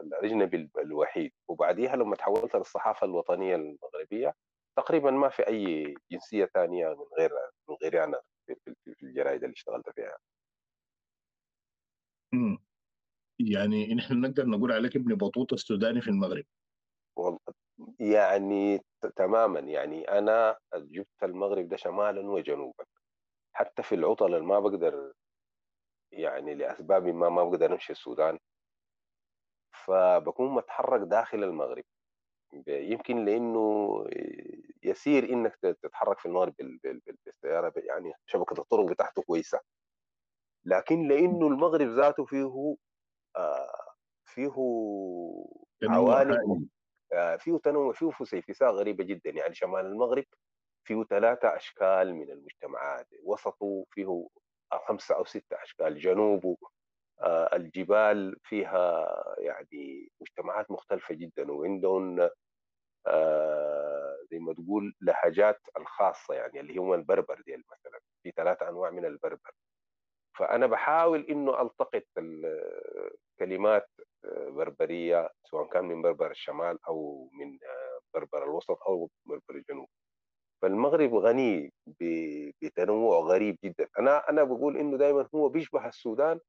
الأجنبي 0.00 0.70
الوحيد. 0.78 1.32
وبعديها 1.48 1.96
لما 1.96 2.16
تحولت 2.16 2.56
للصحافة 2.56 3.04
الوطنية 3.04 3.56
المغربية 3.56 4.34
تقريبا 4.76 5.10
ما 5.10 5.28
في 5.28 5.48
أي 5.48 5.94
جنسية 6.12 6.44
ثانية 6.44 6.88
من 6.88 7.06
غير 7.18 7.30
من 7.68 7.76
غيري 7.82 8.04
أنا 8.04 8.20
في, 8.46 8.56
الجرائد 9.02 9.44
اللي 9.44 9.52
اشتغلت 9.52 9.90
فيها. 9.90 10.18
امم 12.34 12.58
يعني 13.40 13.94
نحن 13.94 14.20
نقدر 14.20 14.46
نقول 14.46 14.72
عليك 14.72 14.96
ابن 14.96 15.14
بطوطة 15.14 15.54
السوداني 15.54 16.00
في 16.00 16.08
المغرب. 16.08 16.44
والله 17.16 17.38
يعني 18.00 18.80
تماما. 19.06 19.60
يعني 19.60 20.04
أنا 20.04 20.56
جبت 20.74 21.22
المغرب 21.22 21.68
ده 21.68 21.76
شمالا 21.76 22.30
وجنوبا. 22.30 22.84
حتى 23.52 23.82
في 23.82 23.94
العطل 23.94 24.42
ما 24.42 24.60
بقدر 24.60 25.12
يعني 26.12 26.54
لاسباب 26.54 27.06
ما 27.06 27.28
ما 27.28 27.44
بقدر 27.44 27.72
أمشي 27.72 27.92
السودان. 27.92 28.38
فبكون 29.84 30.54
متحرك 30.54 31.00
داخل 31.00 31.44
المغرب. 31.44 31.84
يمكن 32.66 33.24
لأنه 33.24 34.04
يسير 34.82 35.24
إنك 35.32 35.56
تتحرك 35.56 36.18
في 36.18 36.26
المغرب 36.26 36.54
بالسيارة 37.24 37.72
يعني 37.76 38.12
شبكة 38.26 38.60
الطرق 38.60 38.86
بتاعته 38.90 39.22
كويسة. 39.22 39.60
لكن 40.64 41.08
لأنه 41.08 41.46
المغرب 41.46 41.88
ذاته 41.88 42.24
فيه 42.24 42.76
آه 43.36 43.94
فيه 44.24 44.52
عوالم 45.82 46.68
فيه 47.38 47.56
تنوع 47.58 47.92
فيه 47.92 48.10
فسيفساء 48.10 48.70
غريبة 48.70 49.04
جدا. 49.04 49.30
يعني 49.30 49.54
شمال 49.54 49.86
المغرب 49.86 50.24
فيه 50.84 51.04
ثلاثة 51.04 51.56
أشكال 51.56 52.14
من 52.14 52.30
المجتمعات. 52.30 53.08
وسطه 53.22 53.86
فيه 53.90 54.28
خمسة 54.72 55.14
أو 55.16 55.24
ستة 55.24 55.62
أشكال. 55.62 55.98
جنوبه 55.98 56.56
آه 57.20 57.56
الجبال 57.56 58.36
فيها 58.42 59.06
يعني 59.38 60.08
مجتمعات 60.20 60.70
مختلفة 60.70 61.14
جدا. 61.14 61.52
وعندهم 61.52 62.30
آه 63.06 64.18
زي 64.30 64.38
ما 64.38 64.54
تقول 64.54 64.94
لهجات 65.00 65.60
الخاصة 65.76 66.34
يعني 66.34 66.60
اللي 66.60 66.76
هم 66.76 66.94
البربر 66.94 67.40
ديل 67.46 67.64
مثلا. 67.72 68.00
في 68.22 68.30
ثلاثة 68.36 68.68
أنواع 68.68 68.90
من 68.90 69.04
البربر. 69.04 69.50
فأنا 70.38 70.66
بحاول 70.66 71.20
إنه 71.30 71.62
ألتقط 71.62 72.02
كلمات 73.38 73.88
آه، 74.00 74.04
بربرية 74.48 75.28
سواء 75.50 75.68
كان 75.68 75.84
من 75.84 76.02
بربر 76.02 76.30
الشمال 76.30 76.78
أو 76.88 77.28
من 77.32 77.46
آه، 77.48 77.98
بربر 78.14 78.44
الوسط 78.44 78.78
أو 78.88 79.10
بربر 79.26 79.54
الجنوب. 79.54 79.88
فالمغرب 80.62 81.14
غني 81.14 81.72
بتنوع 82.62 83.18
غريب 83.18 83.58
جدا. 83.64 83.88
أنا 83.98 84.30
أنا 84.30 84.44
بقول 84.44 84.76
إنه 84.76 84.96
دائما 84.96 85.28
هو 85.34 85.48
بيشبه 85.48 85.88
السودان 85.88 86.40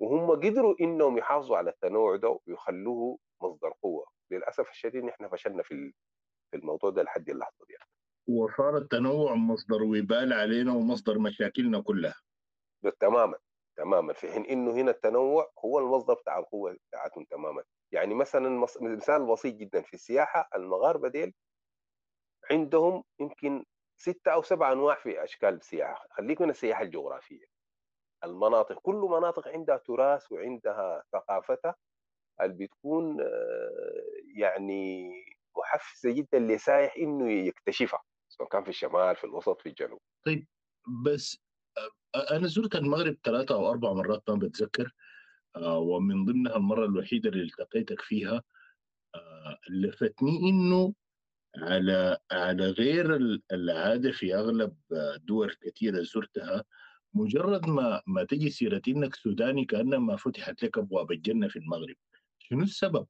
وهم 0.00 0.30
قدروا 0.30 0.74
إنهم 0.80 1.18
يحافظوا 1.18 1.56
على 1.56 1.70
التنوع 1.70 2.16
ده 2.16 2.38
ويخلوه 2.46 3.18
مصدر 3.42 3.72
قوة. 3.82 4.06
للأسف 4.30 4.70
الشديد 4.70 5.04
نحن 5.04 5.28
فشلنا 5.28 5.62
في 5.62 5.92
في 6.50 6.56
الموضوع 6.56 6.90
ده 6.90 7.02
لحد 7.02 7.30
اللحظة 7.30 7.66
دي. 7.68 7.74
وصار 8.34 8.76
التنوع 8.76 9.34
مصدر 9.34 9.82
وبال 9.82 10.32
علينا 10.32 10.72
ومصدر 10.72 11.18
مشاكلنا 11.18 11.82
كلها. 11.82 12.14
تماما 13.00 13.36
تماما. 13.78 14.12
في 14.12 14.32
حين 14.32 14.44
إنه 14.46 14.70
هنا 14.70 14.90
التنوع 14.90 15.50
هو 15.64 15.78
المصدر 15.78 16.14
بتاع 16.14 16.38
القوة 16.38 16.76
بتاعتهم 16.88 17.24
تماما. 17.24 17.62
يعني 17.92 18.14
مثلا 18.14 18.66
مثال 18.80 19.26
بسيط 19.26 19.54
جدا 19.54 19.82
في 19.82 19.94
السياحة 19.94 20.48
المغاربة 20.54 21.08
ديل 21.08 21.34
عندهم 22.50 23.04
يمكن 23.20 23.64
ستة 23.96 24.32
أو 24.32 24.42
سبعة 24.42 24.72
أنواع 24.72 24.94
في 24.94 25.24
أشكال 25.24 25.54
السياحة. 25.54 26.06
خليك 26.10 26.40
من 26.40 26.50
السياحة 26.50 26.82
الجغرافية. 26.82 27.44
المناطق 28.24 28.78
كل 28.80 28.94
مناطق 28.94 29.48
عندها 29.48 29.76
تراث 29.76 30.32
وعندها 30.32 31.04
ثقافتها 31.12 31.74
اللي 32.40 32.66
بتكون 32.66 33.20
آه، 33.20 34.02
يعني 34.36 35.10
محفزة 35.56 36.10
جدا 36.12 36.38
لسائح 36.38 36.94
إنه 36.96 37.32
يكتشفها 37.32 38.02
سواء 38.28 38.48
كان 38.48 38.62
في 38.62 38.68
الشمال 38.68 39.16
في 39.16 39.24
الوسط 39.24 39.60
في 39.60 39.68
الجنوب. 39.68 40.00
طيب 40.26 40.46
بس 41.06 41.47
أنا 42.18 42.46
زرت 42.46 42.76
المغرب 42.76 43.16
ثلاثة 43.24 43.54
أو 43.54 43.70
أربع 43.70 43.92
مرات 43.92 44.30
ما 44.30 44.36
بتذكر. 44.36 44.94
آه، 45.56 45.78
ومن 45.78 46.24
ضمنها 46.24 46.56
المرة 46.56 46.84
الوحيدة 46.84 47.30
اللي 47.30 47.42
التقيتك 47.42 48.00
فيها. 48.00 48.42
آه، 49.14 49.58
لفتني 49.70 50.38
إنه 50.50 50.94
على 51.56 52.18
على 52.32 52.70
غير 52.70 53.16
العاده 53.52 54.12
في 54.12 54.34
اغلب 54.34 54.76
دول 55.16 55.54
كثيره 55.54 56.02
زرتها 56.02 56.64
مجرد 57.14 57.68
ما 57.68 58.02
ما 58.06 58.24
تجي 58.24 58.50
سيرة 58.50 58.82
إنك 58.88 59.14
سوداني 59.14 59.64
كانما 59.64 60.16
فتحت 60.16 60.62
لك 60.62 60.78
أبواب 60.78 61.12
الجنة 61.12 61.48
في 61.48 61.58
المغرب. 61.58 61.96
شنو 62.38 62.62
السبب؟ 62.62 63.06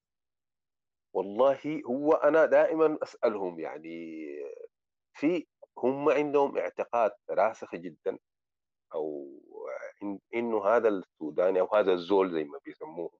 والله 1.14 1.82
هو 1.86 2.12
أنا 2.12 2.46
دائما 2.46 2.98
أسألهم 3.02 3.60
يعني 3.60 4.26
في 5.14 5.46
هم 5.78 6.08
عندهم 6.08 6.58
اعتقاد 6.58 7.10
راسخ 7.30 7.74
جدا 7.74 8.18
أو 8.95 9.28
إنه 10.35 10.64
هذا 10.64 10.88
السوداني 10.88 11.61
أو 11.61 11.75
هذا 11.75 11.92
الزول 11.92 12.30
زي 12.33 12.45
ما 12.45 12.59
بيسموه 12.64 13.11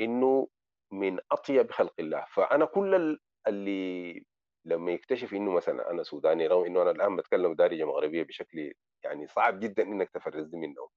إنه 0.00 0.48
من 0.92 1.18
أطيب 1.32 1.70
خلق 1.70 1.94
الله. 1.98 2.24
فأنا 2.34 2.64
كل 2.64 3.18
اللي 3.46 4.24
لما 4.64 4.92
يكتشف 4.92 5.34
إنه 5.34 5.50
مثلا 5.50 5.90
أنا 5.90 6.02
سوداني 6.02 6.46
رغم 6.46 6.64
إنه 6.64 6.82
أنا 6.82 6.90
الآن 6.90 7.16
بتكلم 7.16 7.54
دارجة 7.54 7.84
مغربية 7.84 8.22
بشكل 8.22 8.72
يعني 9.04 9.26
صعب 9.26 9.60
جدا 9.60 9.82
إنك 9.82 10.10
تفرزني 10.10 10.60
منهم. 10.66 10.88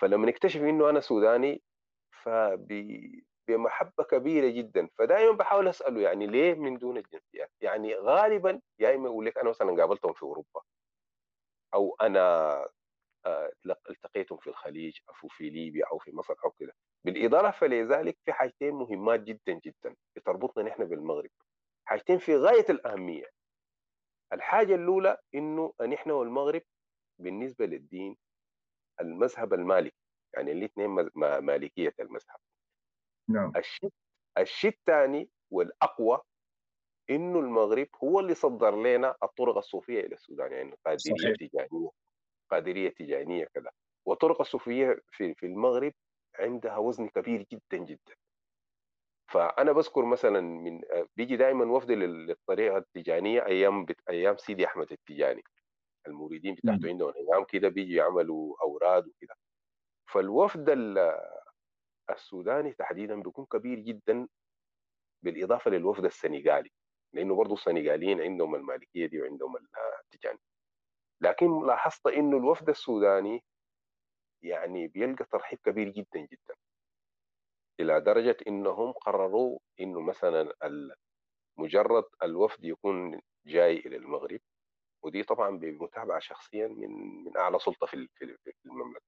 فلما 0.00 0.28
يكتشف 0.28 0.60
إنه 0.60 0.90
أنا 0.90 1.00
سوداني 1.00 1.62
فبمحبه 2.22 4.04
كبيرة 4.10 4.48
جدا. 4.48 4.88
فدائما 4.98 5.32
بحاول 5.32 5.68
أسأله 5.68 6.00
يعني 6.00 6.26
ليه 6.26 6.54
من 6.54 6.78
دون 6.78 6.96
الجنسيات؟ 6.96 7.50
يعني 7.60 7.94
غالبا 7.94 8.60
يا 8.78 8.94
إما 8.94 9.08
يقول 9.08 9.26
لك 9.26 9.38
أنا 9.38 9.48
مثلا 9.48 9.76
قابلتهم 9.82 10.12
في 10.12 10.22
أوروبا. 10.22 10.62
أو 11.74 11.96
أنا 12.00 12.20
آه، 13.26 13.52
التقيتهم 13.90 14.38
في 14.38 14.46
الخليج 14.46 14.98
أو 15.08 15.28
في 15.28 15.50
ليبيا 15.50 15.86
أو 15.92 15.98
في 15.98 16.12
مصر 16.16 16.34
أو 16.44 16.50
كده. 16.50 16.72
بالإضافة 17.04 17.66
لذلك 17.66 18.18
في 18.24 18.32
حاجتين 18.32 18.74
مهمات 18.74 19.20
جدا 19.20 19.52
جدا 19.64 19.96
بتربطنا 20.16 20.64
نحن 20.64 20.84
بالمغرب. 20.84 21.30
حاجتين 21.84 22.18
في 22.18 22.36
غاية 22.36 22.66
الأهمية. 22.70 23.26
الحاجة 24.32 24.74
الأولى 24.74 25.16
إنه 25.34 25.74
نحن 25.88 26.10
والمغرب 26.10 26.62
بالنسبة 27.20 27.66
للدين 27.66 28.16
المذهب 29.00 29.54
المالكي 29.54 29.96
يعني 30.34 30.52
الاثنين 30.52 30.90
مالكية 31.16 31.94
المذهب. 32.00 32.38
نعم. 33.28 33.52
الشيء 33.56 33.90
الشيء 34.38 34.70
الثاني 34.70 35.30
والأقوى 35.50 36.20
إنه 37.10 37.38
المغرب 37.40 37.88
هو 38.04 38.20
اللي 38.20 38.34
صدر 38.34 38.76
لنا 38.82 39.16
الطرق 39.22 39.56
الصوفية 39.56 40.00
إلى 40.00 40.14
السودان 40.14 40.52
يعني 40.52 40.74
قادرية 40.86 41.34
تجانية 41.34 41.90
قادرية 42.50 42.88
تجانية 42.90 43.44
كذا. 43.54 43.70
والطرق 44.06 44.40
الصوفية 44.40 45.00
في 45.10 45.34
في 45.34 45.46
المغرب 45.46 45.92
عندها 46.38 46.76
وزن 46.78 47.08
كبير 47.08 47.46
جدا 47.52 47.84
جدا. 47.84 48.14
فأنا 49.28 49.72
بذكر 49.72 50.04
مثلا 50.04 50.40
من 50.40 50.80
بيجي 51.16 51.36
دائما 51.36 51.64
وفد 51.64 51.90
للطريقة 51.90 52.76
التجانية 52.76 53.46
أيام 53.46 53.84
بت... 53.84 54.00
أيام 54.10 54.36
سيدي 54.36 54.66
أحمد 54.66 54.92
التجاني. 54.92 55.42
المريدين 56.06 56.54
بتاعته 56.54 56.88
عندهم 56.88 57.12
أيام 57.16 57.44
كده 57.44 57.68
بيجي 57.68 57.94
يعملوا 57.94 58.56
أوراد 58.62 59.06
وكده. 59.08 59.34
فالوفد 60.06 60.70
السوداني 62.10 62.72
تحديدا 62.72 63.22
بيكون 63.22 63.46
كبير 63.46 63.78
جدا 63.78 64.28
بالإضافة 65.22 65.70
للوفد 65.70 66.04
السنغالي. 66.04 66.70
لأنه 67.12 67.34
برضه 67.36 67.54
السنغاليين 67.54 68.20
عندهم 68.20 68.54
المالكية 68.54 69.06
دي 69.06 69.20
وعندهم 69.22 69.56
التجاني. 70.04 70.38
لكن 71.20 71.66
لاحظت 71.66 72.06
إنه 72.06 72.36
الوفد 72.36 72.68
السوداني 72.68 73.44
يعني 74.42 74.88
بيلقى 74.88 75.24
ترحيب 75.24 75.58
كبير 75.64 75.88
جدا 75.88 76.20
جدا. 76.20 76.54
إلى 77.80 78.00
درجة 78.00 78.36
إنهم 78.46 78.92
قرروا 78.92 79.58
إنه 79.80 80.00
مثلا 80.00 80.52
مجرد 81.58 82.04
الوفد 82.22 82.64
يكون 82.64 83.20
جاي 83.46 83.76
إلى 83.78 83.96
المغرب 83.96 84.40
ودي 85.02 85.22
طبعا 85.22 85.58
بمتابعة 85.58 86.18
شخصيا 86.18 86.66
من 86.68 86.90
من 87.24 87.36
أعلى 87.36 87.58
سلطة 87.58 87.86
في 87.86 88.08
في 88.18 88.36
المملكة. 88.66 89.06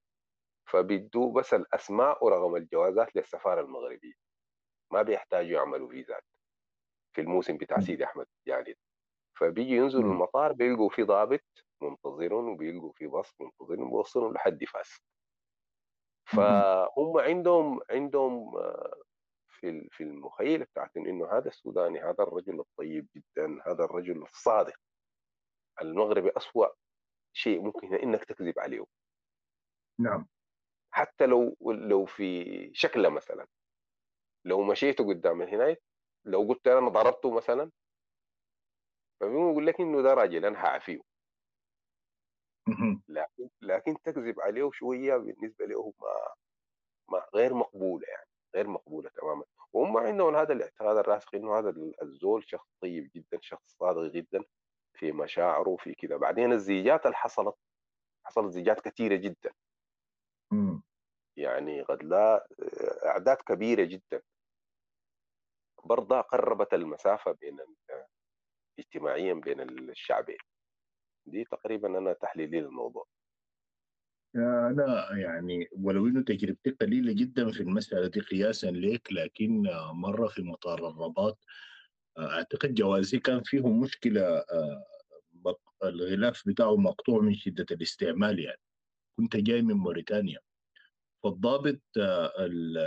فبيدوا 0.70 1.32
بس 1.32 1.54
الأسماء 1.54 2.24
ورقم 2.24 2.56
الجوازات 2.56 3.16
للسفارة 3.16 3.60
المغربية. 3.60 4.12
ما 4.92 5.02
بيحتاجوا 5.02 5.50
يعملوا 5.58 5.88
فيزات 5.88 6.24
في 7.12 7.20
الموسم 7.20 7.56
بتاع 7.56 7.80
سيدي 7.80 8.04
أحمد 8.04 8.26
يعني. 8.46 8.76
فبيجي 9.38 9.76
ينزلوا 9.76 10.12
المطار 10.12 10.52
بيلقوا 10.52 10.88
في 10.88 11.02
ضابط 11.02 11.64
منتظرهم 11.82 12.48
وبيلقوا 12.48 12.92
في 12.92 13.06
باص 13.06 13.34
منتظرهم 13.40 13.90
بيوصلهم 13.90 14.34
لحد 14.34 14.64
فاس 14.64 15.00
فهم 16.24 17.18
عندهم 17.18 17.80
عندهم 17.90 18.56
آه، 18.56 19.02
في 19.48 19.88
في 19.90 20.04
المخيلة 20.04 20.64
بتاعتهم 20.64 21.06
إنه 21.06 21.32
هذا 21.32 21.48
السوداني 21.48 22.00
هذا 22.00 22.22
الرجل 22.22 22.60
الطيب 22.60 23.08
جدا 23.16 23.62
هذا 23.66 23.84
الرجل 23.84 24.22
الصادق. 24.22 24.76
المغربي 25.82 26.30
أسوأ 26.36 26.66
شيء 27.32 27.62
ممكن 27.62 27.94
إنك 27.94 28.24
تكذب 28.24 28.58
عليه. 28.58 28.84
نعم. 29.98 30.26
حتى 30.90 31.26
لو 31.26 31.56
لو 31.70 32.04
في 32.04 32.70
شكله 32.74 33.08
مثلا. 33.08 33.46
لو 34.44 34.62
مشيته 34.62 35.08
قدام 35.08 35.42
هنا 35.42 35.76
لو 36.24 36.42
قلت 36.42 36.68
أنا 36.68 36.88
ضربته 36.88 37.30
مثلا 37.30 37.70
فبيقول 39.20 39.66
لك 39.66 39.80
إنه 39.80 40.02
ده 40.02 40.14
راجل 40.14 40.44
أنا 40.44 40.58
هعفيه 40.66 41.00
لكن 43.08 43.48
لكن 43.62 43.94
تكذب 44.02 44.40
عليه 44.40 44.70
شوية 44.72 45.16
بالنسبة 45.16 45.64
له 45.66 45.92
ما 46.00 46.34
ما 47.08 47.26
غير 47.34 47.54
مقبولة 47.54 48.08
يعني 48.08 48.26
غير 48.54 48.68
مقبولة 48.68 49.10
تماما. 49.10 49.44
وهم 49.72 49.96
عندهم 49.96 50.36
هذا 50.36 50.52
الاعتقاد 50.52 50.96
الراسخ 50.96 51.34
إنه 51.34 51.58
هذا 51.58 51.74
الزول 52.02 52.44
شخص 52.48 52.68
طيب 52.82 53.10
جدا 53.14 53.38
شخص 53.42 53.76
صادق 53.78 54.12
جدا 54.12 54.44
في 54.98 55.12
مشاعره 55.12 55.76
في 55.76 55.94
كذا. 55.94 56.16
بعدين 56.16 56.52
الزيجات 56.52 57.06
اللي 57.06 57.16
حصلت 57.16 57.54
حصلت 58.26 58.52
زيجات 58.52 58.80
كثيرة 58.80 59.16
جدا. 59.16 59.52
يعني 61.36 61.82
قد 61.82 62.02
لا 62.02 62.48
أعداد 63.06 63.36
كبيرة 63.36 63.84
جدا. 63.84 64.22
برضه 65.84 66.20
قربت 66.20 66.74
المسافة 66.74 67.32
بين 67.32 67.58
اجتماعيا 68.78 69.34
بين 69.34 69.60
الشعبين. 69.60 70.38
دي 71.26 71.44
تقريبا 71.44 71.98
أنا 71.98 72.12
تحليلي 72.12 72.60
للموضوع. 72.60 73.06
أنا 74.36 75.16
يعني 75.16 75.68
ولو 75.72 76.06
إنه 76.06 76.22
تجربتي 76.22 76.70
قليلة 76.70 77.12
جدا 77.12 77.50
في 77.50 77.60
المسألة 77.60 78.06
دي 78.06 78.20
قياسا 78.20 78.66
لك 78.66 79.12
لكن 79.12 79.62
مرة 79.92 80.28
في 80.28 80.42
مطار 80.42 80.88
الرباط 80.88 81.38
أعتقد 82.18 82.74
جوازي 82.74 83.18
كان 83.18 83.42
فيهم 83.42 83.80
مشكلة 83.80 84.44
الغلاف 85.84 86.42
بتاعه 86.46 86.76
مقطوع 86.76 87.20
من 87.20 87.34
شدة 87.34 87.66
الاستعمال 87.70 88.38
يعني. 88.38 88.60
كنت 89.16 89.36
جاي 89.36 89.62
من 89.62 89.74
موريتانيا. 89.74 90.38
فالضابط 91.22 91.80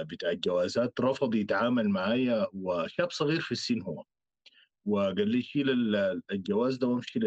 بتاع 0.06 0.32
الجوازات 0.32 1.02
رفض 1.02 1.36
يتعامل 1.36 1.90
معايا 1.90 2.48
وشاب 2.54 3.12
صغير 3.12 3.40
في 3.42 3.52
السن 3.52 3.82
هو. 3.82 4.04
وقال 4.86 5.28
لي 5.30 5.42
شيل 5.42 5.96
الجواز 6.32 6.78
ده 6.78 6.88
وامشي 6.88 7.20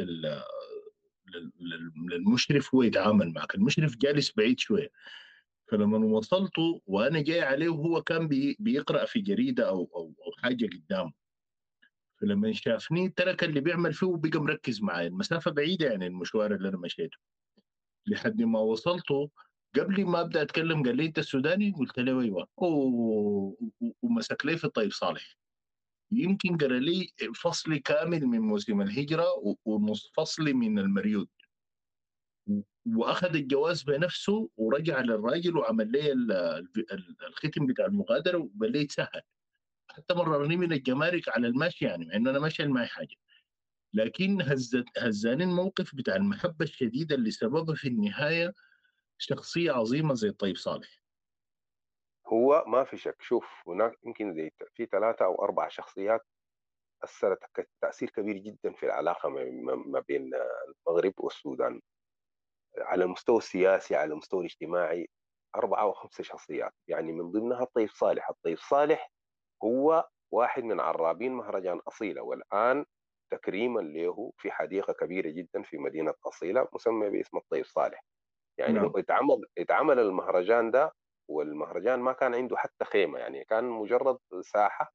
للمشرف 2.13 2.75
هو 2.75 2.83
يتعامل 2.83 3.33
معك 3.33 3.55
المشرف 3.55 3.97
جالس 3.97 4.33
بعيد 4.37 4.61
شوية. 4.61 4.91
فلما 5.69 5.99
وصلته 5.99 6.81
وأنا 6.87 7.21
جاي 7.21 7.41
عليه 7.41 7.69
وهو 7.69 8.03
كان 8.03 8.29
بي 8.29 8.57
بيقرأ 8.61 9.05
في 9.05 9.21
جريدة 9.21 9.69
أو 9.69 9.91
أو, 9.97 10.15
أو 10.27 10.33
حاجة 10.43 10.67
قدامه. 10.67 11.13
فلما 12.21 12.53
شافني 12.53 13.09
ترك 13.09 13.45
اللي 13.45 13.61
بيعمل 13.61 13.93
فيه 13.93 14.07
وبقى 14.07 14.39
مركز 14.39 14.83
معي 14.83 15.07
المسافه 15.07 15.51
بعيدة 15.51 15.87
يعني 15.87 16.07
المشوار 16.07 16.55
اللي 16.55 16.69
أنا 16.69 16.77
مشيته. 16.77 17.19
لحد 18.07 18.43
ما 18.43 18.59
وصلته 18.61 19.31
قبل 19.81 20.05
ما 20.05 20.21
أبدأ 20.21 20.43
أتكلم 20.43 20.83
قال 20.83 20.97
لي 20.97 21.07
أنت 21.07 21.19
السوداني 21.19 21.71
قلت 21.71 21.99
له 21.99 22.21
أيوه. 22.21 22.49
ومسك 24.03 24.47
لي 24.47 24.57
في 24.57 24.65
الطيب 24.65 24.93
صالح. 24.93 25.37
يمكن 26.13 26.57
قرا 26.57 26.79
لي 26.79 27.09
فصل 27.35 27.77
كامل 27.77 28.27
من 28.27 28.41
موسم 28.41 28.81
الهجرة 28.81 29.27
ونص 29.65 30.13
فصل 30.17 30.45
من 30.45 30.79
المريود. 30.79 31.29
وأخذ 32.87 33.35
الجواز 33.35 33.83
بنفسه 33.83 34.51
ورجع 34.57 35.01
للراجل 35.01 35.57
وعمل 35.57 35.93
لي 35.93 36.13
الختم 37.29 37.67
بتاع 37.67 37.87
المغادرة 37.87 38.39
وقال 38.39 38.73
لي 38.73 38.89
سهل 38.91 39.23
حتى 39.89 40.15
مررني 40.15 40.57
من 40.57 40.73
الجمارك 40.73 41.29
على 41.29 41.47
المشي 41.47 41.85
يعني 41.85 42.07
مع 42.07 42.15
إنه 42.15 42.31
أنا 42.31 42.39
ماشي 42.39 42.67
معي 42.67 42.87
حاجة. 42.87 43.17
لكن 43.95 44.43
هزت 44.43 44.85
هزاني 44.99 45.45
الموقف 45.45 45.95
بتاع 45.95 46.17
المحبة 46.17 46.65
الشديدة 46.65 47.15
اللي 47.15 47.31
سببها 47.31 47.75
في 47.75 47.89
النهاية 47.89 48.55
شخصية 49.19 49.73
عظيمة 49.73 50.15
زي 50.15 50.29
الطيب 50.29 50.57
صالح. 50.57 50.89
هو 52.27 52.65
ما 52.67 52.85
في 52.85 52.97
شك 52.97 53.23
شوف 53.23 53.47
هناك 53.67 53.99
يمكن 54.05 54.35
زي 54.35 54.51
في 54.75 54.87
ثلاثة 54.87 55.25
أو 55.25 55.45
أربع 55.45 55.69
شخصيات 55.69 56.21
أثرت 57.05 57.39
تأثير 57.81 58.11
كبير 58.11 58.37
جدا 58.37 58.73
في 58.73 58.87
العلاقة 58.87 59.29
ما 59.29 60.05
بين 60.09 60.31
المغرب 60.89 61.13
والسودان. 61.19 61.81
على 62.79 63.05
المستوى 63.05 63.39
السياسي 63.39 63.97
على 63.97 64.13
المستوى 64.13 64.41
الاجتماعي 64.41 65.09
أربعة 65.57 65.83
أو 65.83 65.93
خمسة 65.93 66.25
شخصيات. 66.25 66.73
يعني 66.89 67.13
من 67.13 67.31
ضمنها 67.33 67.63
الطيب 67.63 67.89
صالح. 67.91 68.31
الطيب 68.31 68.59
صالح 68.59 69.11
هو 69.65 70.09
واحد 70.31 70.63
من 70.63 70.81
عرابين 70.81 71.33
مهرجان 71.33 71.79
أصيلة. 71.89 72.23
والآن 72.23 72.85
تكريما 73.31 73.81
له 73.81 74.33
في 74.37 74.51
حديقة 74.51 74.93
كبيرة 74.93 75.31
جدا 75.31 75.63
في 75.63 75.79
مدينة 75.79 76.15
أصيلة 76.27 76.69
مسمى 76.73 77.11
باسم 77.11 77.37
الطيب 77.37 77.65
صالح. 77.65 78.05
يعني 78.59 78.73
نعم. 78.73 78.93
اتعمل 78.97 79.45
اتعمل 79.59 79.99
المهرجان 79.99 80.71
ده 80.71 80.93
والمهرجان 81.31 82.01
ما 82.01 82.13
كان 82.13 82.35
عنده 82.35 82.57
حتى 82.57 82.85
خيمة 82.85 83.19
يعني 83.19 83.45
كان 83.45 83.65
مجرد 83.65 84.19
ساحة 84.43 84.93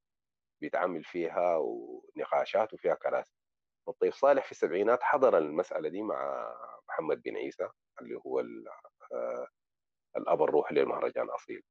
بيتعامل 0.62 1.04
فيها 1.04 1.56
ونقاشات 1.56 2.74
وفيها 2.74 2.94
كراسي 2.94 3.34
الطيب 3.88 4.12
صالح 4.12 4.44
في 4.44 4.52
السبعينات 4.52 5.02
حضر 5.02 5.38
المسألة 5.38 5.88
دي 5.88 6.02
مع 6.02 6.52
محمد 6.88 7.22
بن 7.22 7.36
عيسى 7.36 7.68
اللي 8.00 8.16
هو 8.26 8.40
آه، 8.40 9.46
الأب 10.16 10.42
الروحي 10.42 10.74
للمهرجان 10.74 11.28
اصيل 11.30 11.62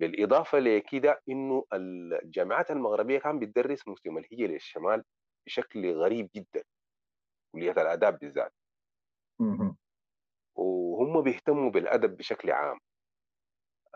بالإضافة 0.00 0.58
لكده 0.58 1.20
إنه 1.28 1.64
الجامعات 1.72 2.70
المغربية 2.70 3.18
كان 3.18 3.38
بتدرس 3.38 3.88
مسلم 3.88 4.18
الهجري 4.18 4.46
للشمال 4.46 5.04
بشكل 5.46 5.92
غريب 5.94 6.30
جدا 6.36 6.64
كلية 7.54 7.72
الآداب 7.72 8.18
بالذات. 8.18 8.52
وهم 11.10 11.22
بيهتموا 11.22 11.70
بالأدب 11.70 12.16
بشكل 12.16 12.50
عام. 12.50 12.78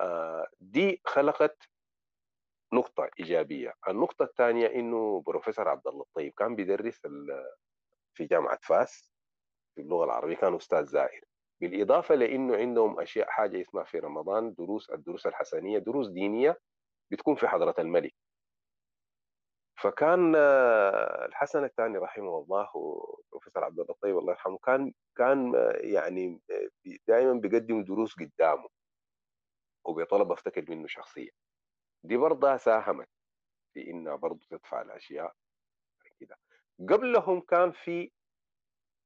آه، 0.00 0.46
دي 0.61 1.00
خلقت 1.05 1.68
نقطة 2.72 3.11
إيجابية. 3.20 3.74
النقطة 3.88 4.22
الثانية 4.22 4.66
إنه 4.66 5.22
بروفيسور 5.27 5.68
عبد 5.68 5.87
الله 5.87 6.03
الطيب 6.03 6.33
كان 6.38 6.57
بيدرس 6.57 7.00
في 8.14 8.24
جامعة 8.27 8.59
فاس 8.62 9.12
في 9.74 9.81
اللغة 9.81 10.05
العربية 10.05 10.37
كان 10.37 10.55
أستاذ 10.57 10.85
زائر. 10.85 11.20
بالإضافة 11.61 12.14
لأنه 12.14 12.57
عندهم 12.57 13.00
أشياء 13.00 13.31
حاجة 13.31 13.61
اسمها 13.61 13.85
في 13.85 13.98
رمضان 13.98 14.55
دروس 14.55 14.90
الدروس 14.90 15.27
الحسنية 15.27 15.79
دروس 15.79 16.09
دينية 16.09 16.59
بتكون 17.12 17.35
في 17.37 17.48
حضرة 17.48 17.74
الملك. 17.79 18.14
فكان 19.85 20.35
آه، 20.37 21.25
الحسن 21.27 21.64
الثاني 21.64 21.99
رحمه 21.99 22.38
الله 22.38 22.68
بروفيسور 23.33 23.64
عبد 23.64 23.81
الله 23.81 23.90
الطيب 23.94 24.18
الله 24.18 24.33
يرحمه 24.33 24.59
كان 24.59 24.92
كان 25.16 25.55
آه، 25.57 25.73
يعني 25.77 26.40
دائما 27.09 27.33
بيقدم 27.33 27.85
دروس 27.85 28.14
قدامه 28.14 28.68
وبطلب 29.85 30.33
أفتكر 30.33 30.70
منه 30.70 30.87
شخصيا 30.87 31.31
دي 32.05 32.16
برضه 32.16 32.57
ساهمت 32.57 33.09
في 33.75 33.90
إنها 33.90 34.16
برضه 34.16 34.40
تدفع 34.51 34.83
الأشياء 34.83 35.33
كده. 36.20 36.37
قبلهم 36.90 37.40
كان 37.40 37.73
في 37.73 38.11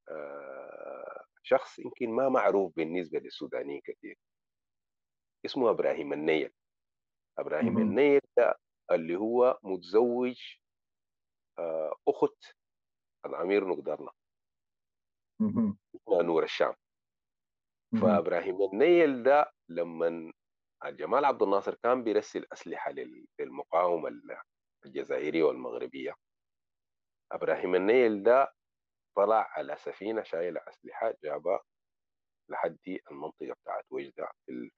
آه، 0.09 1.25
شخص 1.43 1.79
يمكن 1.79 2.11
ما 2.11 2.29
معروف 2.29 2.77
بالنسبة 2.77 3.19
للسودانيين 3.19 3.81
كثير 3.85 4.19
اسمه 5.45 5.71
إبراهيم 5.71 6.13
النيل. 6.13 6.53
إبراهيم 7.39 7.79
النيل 7.79 8.21
ده 8.37 8.55
اللي 8.91 9.17
هو 9.17 9.59
متزوج 9.63 10.59
آه، 11.59 11.95
أخت 12.09 12.55
الأمير 13.27 13.65
نقدرنا. 13.69 14.11
اسمها 15.95 16.23
نور 16.23 16.43
الشام. 16.43 16.75
فإبراهيم 18.03 18.63
النيل 18.73 19.23
ده 19.23 19.53
لما 19.69 20.33
جمال 20.85 21.25
عبد 21.25 21.43
الناصر 21.43 21.75
كان 21.75 22.05
بيرسل 22.05 22.47
أسلحة 22.53 22.93
للمقاومة 23.41 24.21
الجزائرية 24.87 25.43
والمغربية 25.45 26.15
إبراهيم 27.33 27.75
النيل 27.75 28.23
ده 28.23 28.53
طلع 29.17 29.49
على 29.51 29.77
سفينة 29.77 30.23
شايلة 30.23 30.61
أسلحة 30.69 31.15
جابها 31.25 31.61
لحد 32.51 32.79
المنطقة 33.11 33.53
بتاعت 33.63 33.85
وجدة 33.91 34.31
في 34.47 34.71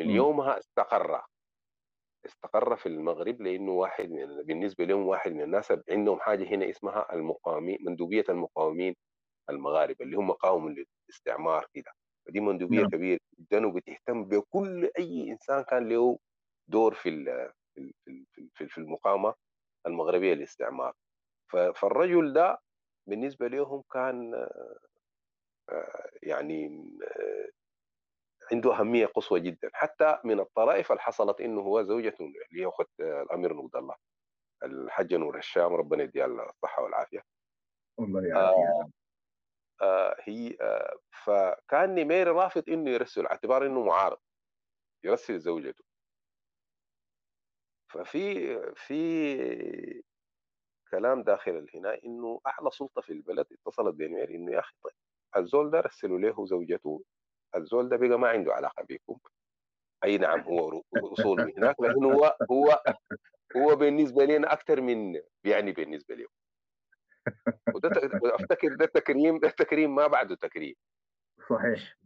اليومها 0.00 0.58
استقر. 0.58 1.26
استقر 2.26 2.76
في 2.76 2.86
المغرب 2.86 3.42
لأنه 3.42 3.72
واحد 3.72 4.10
من 4.10 4.42
بالنسبة 4.42 4.84
لهم 4.84 5.06
واحد 5.06 5.32
من 5.32 5.42
الناس 5.42 5.72
عندهم 5.90 6.20
حاجة 6.20 6.44
هنا 6.54 6.70
اسمها 6.70 7.14
المقاومين 7.14 7.78
مندوبية 7.86 8.24
المقاومين 8.28 8.94
المغاربة 9.50 9.96
اللي 10.04 10.16
هم 10.16 10.32
قاوموا 10.32 10.70
للاستعمار 11.08 11.66
كده 11.74 11.92
فدي 12.26 12.40
مندوبية 12.40 12.82
نعم. 12.82 12.90
كبيرة 12.92 13.20
جدا 13.40 13.66
وبتهتم 13.66 14.24
بكل 14.24 14.90
أي 14.98 15.30
إنسان 15.32 15.64
كان 15.64 15.88
له 15.88 16.18
دور 16.68 16.94
في 16.94 17.10
في 17.74 17.92
في 18.04 18.10
ال- 18.10 18.26
في- 18.54 18.68
في 18.68 18.78
المقاومة 18.78 19.34
المغربية 19.86 20.34
للاستعمار 20.34 20.94
فالرجل 21.74 22.32
ده 22.32 22.58
بالنسبة 23.08 23.48
لهم 23.48 23.82
كان 23.92 24.34
آه، 25.70 26.10
يعني 26.22 26.66
آه، 27.02 27.48
عنده 28.52 28.74
أهمية 28.80 29.06
قصوى 29.06 29.40
جدا. 29.40 29.70
حتى 29.72 30.18
من 30.24 30.40
الطرائف 30.40 30.92
اللي 30.92 31.02
حصلت 31.02 31.40
إنه 31.40 31.60
هو 31.60 31.82
زوجته 31.82 32.24
اللي 32.24 32.62
هي 32.62 32.66
أخت 32.66 33.00
آه، 33.00 33.22
الأمير 33.22 33.52
نقد 33.54 33.76
الله 33.76 33.96
الحجه 34.62 35.16
نور 35.16 35.38
الشام 35.38 35.74
ربنا 35.74 36.02
يديها 36.02 36.26
الصحة 36.26 36.82
والعافية. 36.82 37.22
الله 38.00 38.20
آه 38.20 38.24
يعافيك 38.28 38.94
آه 39.82 40.16
هي 40.20 40.56
آه 40.60 40.96
فكان 41.24 41.94
نميري 41.94 42.30
رافض 42.30 42.64
إنه 42.68 42.90
يرسل 42.90 43.26
اعتبار 43.26 43.66
إنه 43.66 43.84
معارض 43.84 44.18
يرسل 45.04 45.38
زوجته. 45.38 45.84
ففي 47.92 48.56
في 48.74 50.02
كلام 50.90 51.22
داخل 51.22 51.66
هنا 51.74 51.98
إنه 52.04 52.40
أعلى 52.46 52.70
سلطة 52.70 53.00
في 53.02 53.12
البلد 53.12 53.46
اتصلت 53.52 53.94
بنميري 53.94 54.34
إنه 54.34 54.52
يا 54.52 54.58
أخي 54.58 54.74
طيب 54.84 54.94
الزول 55.36 55.70
ده 55.70 55.80
رسلوا 55.80 56.18
له 56.18 56.46
زوجته 56.46 57.02
الزول 57.56 57.88
ده 57.88 57.96
بقى 57.96 58.18
ما 58.18 58.28
عنده 58.28 58.52
علاقة 58.54 58.84
بكم 58.88 59.18
أي 60.04 60.18
نعم 60.18 60.40
هو 60.40 60.82
أصول 60.96 61.44
من 61.44 61.52
هناك 61.56 61.76
لكن 61.80 62.04
هو 62.04 62.36
هو 62.50 62.82
هو 63.56 63.76
بالنسبة 63.76 64.24
لنا 64.24 64.52
أكثر 64.52 64.80
من 64.80 65.20
يعني 65.44 65.72
بالنسبة 65.72 66.14
له 66.14 66.26
وده 67.74 67.90
أفتكر 68.34 68.76
ده 68.76 68.86
تكريم 68.86 69.38
ده 69.38 69.50
تكريم 69.50 69.94
ما 69.94 70.06
بعده 70.06 70.34
تكريم. 70.34 70.74
صحيح 71.48 71.96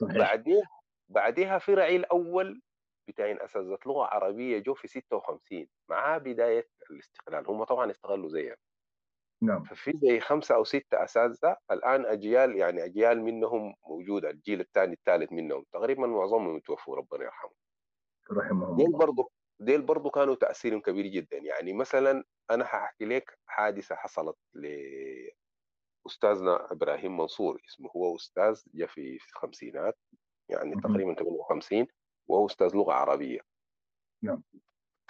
صحيح. 0.00 0.18
بعدين 0.18 0.62
بعدها 1.08 1.58
في 1.58 1.74
رعيل 1.74 2.04
اول 2.04 2.62
بتاعين 3.08 3.40
أساتذة 3.40 3.78
لغة 3.86 4.04
عربية 4.04 4.58
جو 4.58 4.74
في 4.74 4.88
56 4.88 5.66
مع 5.88 6.18
بداية 6.18 6.68
الاستقلال. 6.90 7.50
هم 7.50 7.64
طبعا 7.64 7.90
استغلوا 7.90 8.28
زينا. 8.28 8.56
نعم. 9.42 9.62
ففي 9.62 9.92
زي 10.02 10.20
خمسة 10.20 10.54
أو 10.54 10.64
ستة 10.64 11.04
أساتذة 11.04 11.56
الآن 11.70 12.06
أجيال 12.06 12.56
يعني 12.56 12.84
أجيال 12.84 13.22
منهم 13.22 13.74
موجودة 13.88 14.30
الجيل 14.30 14.60
الثاني 14.60 14.92
الثالث 14.92 15.32
منهم 15.32 15.64
تقريبا 15.72 16.06
معظمهم 16.06 16.58
توفوا 16.60 16.96
ربنا 16.96 17.24
يرحمهم. 17.24 17.52
رحمهم 18.32 18.76
ديل 18.76 18.92
برضو 18.92 19.32
ديل 19.60 19.82
برضو 19.82 20.10
كانوا 20.10 20.34
تأثيرهم 20.34 20.80
كبير 20.80 21.06
جدا. 21.06 21.36
يعني 21.38 21.72
مثلا 21.72 22.24
أنا 22.50 22.64
هحكي 22.64 23.04
لك 23.04 23.38
حادثة 23.46 23.94
حصلت 23.94 24.36
لأستاذنا 26.06 26.72
إبراهيم 26.72 27.16
منصور 27.16 27.60
اسمه 27.68 27.90
هو 27.96 28.16
أستاذ 28.16 28.62
جاء 28.74 28.88
في 28.88 29.18
الخمسينات 29.34 29.98
يعني. 30.48 30.76
تقريبا 30.76 31.14
58 31.14 31.86
وهو 32.28 32.46
أستاذ 32.46 32.70
لغة 32.76 32.92
عربية. 32.92 33.40
نعم. 34.22 34.42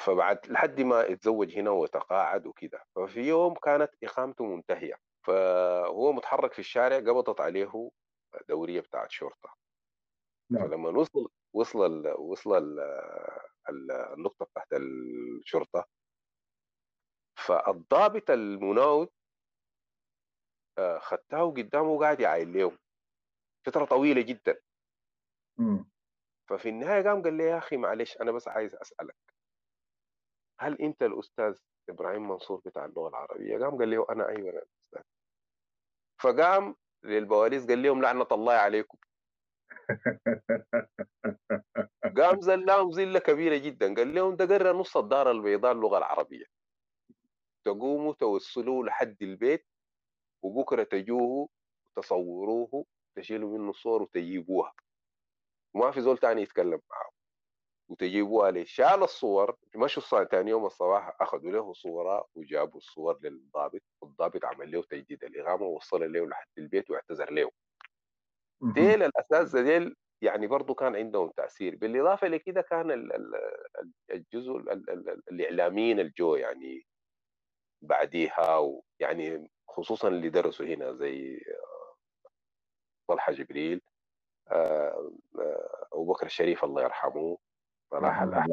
فبعد 0.01 0.39
لحد 0.47 0.81
ما 0.81 1.13
اتزوج 1.13 1.59
هنا 1.59 1.71
وتقاعد 1.71 2.47
وكده 2.47 2.85
ففي 2.97 3.21
يوم 3.21 3.55
كانت 3.55 3.91
إقامته 4.05 4.45
منتهية. 4.45 4.95
فهو 5.27 6.13
متحرك 6.13 6.53
في 6.53 6.59
الشارع 6.59 6.97
قبضت 6.97 7.41
عليه 7.41 7.91
دوريه 8.49 8.81
بتاعت 8.81 9.11
شرطة. 9.11 9.55
نعم. 10.51 10.69
فلما 10.69 10.89
وصل 10.89 11.29
وصل 11.55 11.87
ال 11.87 12.21
وصل 12.21 12.57
ال 12.57 12.81
ال 13.69 13.91
النقطة 13.91 14.45
بتاعت 14.45 14.73
الشرطة 14.73 15.85
فالضابط 17.39 18.31
المناوب 18.31 19.09
آه، 20.79 20.99
خدته 20.99 21.51
قدامه 21.51 21.89
وقاعد 21.89 22.21
يعاين 22.21 22.53
له 22.53 22.79
فترة 23.67 23.85
طويلة 23.85 24.21
جدا. 24.23 24.59
مم. 25.59 25.91
ففي 26.51 26.69
النهاية 26.69 27.03
قام 27.03 27.23
قال 27.23 27.35
لي 27.35 27.45
يا 27.45 27.59
أخي 27.59 27.77
معلش 27.77 28.17
أنا 28.21 28.33
بس 28.33 28.49
عايز 28.49 28.75
أسألك. 28.75 29.28
هل 30.61 30.83
أنت 30.83 31.03
الأستاذ 31.03 31.55
إبراهيم 31.89 32.29
منصور 32.29 32.61
بتاع 32.65 32.85
اللغة 32.85 33.09
العربية؟ 33.09 33.59
قام 33.59 33.79
قال 33.79 33.91
له 33.91 34.07
أنا 34.11 34.29
أيوه 34.29 34.51
أنا 34.51 34.59
الأستاذ. 34.59 35.03
فقام 36.21 36.77
للبواليس 37.05 37.67
قال 37.67 37.83
لهم 37.83 38.03
لعنة 38.03 38.27
الله 38.33 38.53
عليكم. 38.53 38.99
قام 42.17 42.41
زلاهم 42.41 42.93
زلة 42.93 43.19
كبيرة 43.19 43.57
جدا. 43.57 43.95
قال 43.95 44.15
لهم 44.15 44.37
ده 44.37 44.45
قرر 44.45 44.77
نص 44.77 44.97
الدار 44.97 45.31
البيضاء 45.31 45.73
اللغة 45.73 45.99
العربية. 45.99 46.45
تقوموا 47.65 48.13
توصلوه 48.15 48.85
لحد 48.85 49.17
البيت 49.23 49.67
وبكرة 50.43 50.83
تجوه 50.83 51.49
تصوروه 51.97 52.85
تشيلوا 53.17 53.59
منه 53.59 53.73
صور 53.73 54.03
وتجيبوها. 54.03 54.73
وما 55.75 55.91
في 55.91 56.01
زول 56.01 56.19
تاني 56.19 56.43
يتكلم 56.43 56.81
معه 56.91 57.18
وتجيبوها 57.89 58.51
ليه 58.51 58.65
شال 58.65 59.03
الصور 59.03 59.57
مشوا 59.77 60.03
الص- 60.03 60.29
تاني 60.29 60.51
يوم 60.51 60.67
الصباح؟ 60.67 61.17
أخذوا 61.21 61.51
له 61.53 61.73
صورة 61.73 62.29
وجابوا 62.35 62.77
الصور 62.79 63.19
للضابط 63.23 63.83
والضابط 64.01 64.45
عمل 64.45 64.71
له 64.73 64.83
تجديد 64.83 65.25
الاقامه 65.25 65.63
ووصل 65.67 66.13
له 66.13 66.27
لحد 66.27 66.47
البيت 66.59 66.91
واعتذر 66.91 67.31
له. 67.31 67.51
ديل 68.63 69.03
الاساتذه 69.03 69.63
ديل 69.63 69.97
يعني 70.23 70.47
برضو 70.47 70.75
كان 70.75 70.97
عندهم 70.97 71.31
تأثير. 71.31 71.77
بالإضافة 71.77 72.29
لكده 72.29 72.61
كان 72.61 72.91
ال- 72.91 73.13
ال- 73.13 73.35
ال- 73.81 73.93
الجزء 74.11 74.53
ال- 74.57 74.71
ال- 74.71 74.91
ال- 75.11 75.23
الإعلاميين 75.31 76.01
الجو 76.01 76.35
يعني 76.37 76.87
بعديها 77.83 78.59
ويعني 78.59 79.51
خصوصا 79.69 80.09
اللي 80.09 80.29
درسوا 80.31 80.67
هنا 80.67 80.93
زي 80.93 81.41
طلحة 83.09 83.33
جبريل 83.33 83.81
آه، 84.49 85.13
آه، 85.39 85.87
أبو 85.93 86.05
بكر 86.13 86.27
الشريف 86.27 86.65
الله 86.65 86.83
يرحمه. 86.83 87.39
الله. 87.95 88.25
الأحمر 88.25 88.47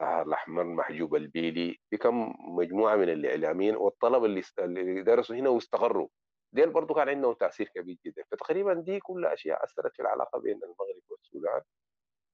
طه 0.00 0.22
الأحمر 0.22 0.64
محجوب 0.64 1.14
البيلي. 1.16 1.80
في 1.90 1.96
كم 1.96 2.34
مجموعة 2.40 2.96
من 2.96 3.08
الإعلاميين 3.08 3.76
والطلبة 3.76 4.26
اللي 4.26 4.42
اللي 4.58 5.02
درسوا 5.02 5.36
هنا 5.36 5.48
واستقروا. 5.48 6.08
ديل 6.52 6.70
برضو 6.70 6.94
كان 6.94 7.08
عندهم 7.08 7.34
تأثير 7.34 7.68
كبير 7.74 7.96
جدا. 8.06 8.22
فتقريبا 8.30 8.74
دي 8.74 9.00
كلها 9.00 9.34
أشياء 9.34 9.64
أثرت 9.64 9.92
في 9.96 10.02
العلاقة 10.02 10.38
بين 10.40 10.54
المغرب 10.54 11.02
والسودان. 11.10 11.60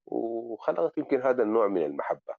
وخلقت 0.05 0.97
يمكن 0.97 1.21
هذا 1.21 1.43
النوع 1.43 1.67
من 1.67 1.85
المحبة. 1.85 2.35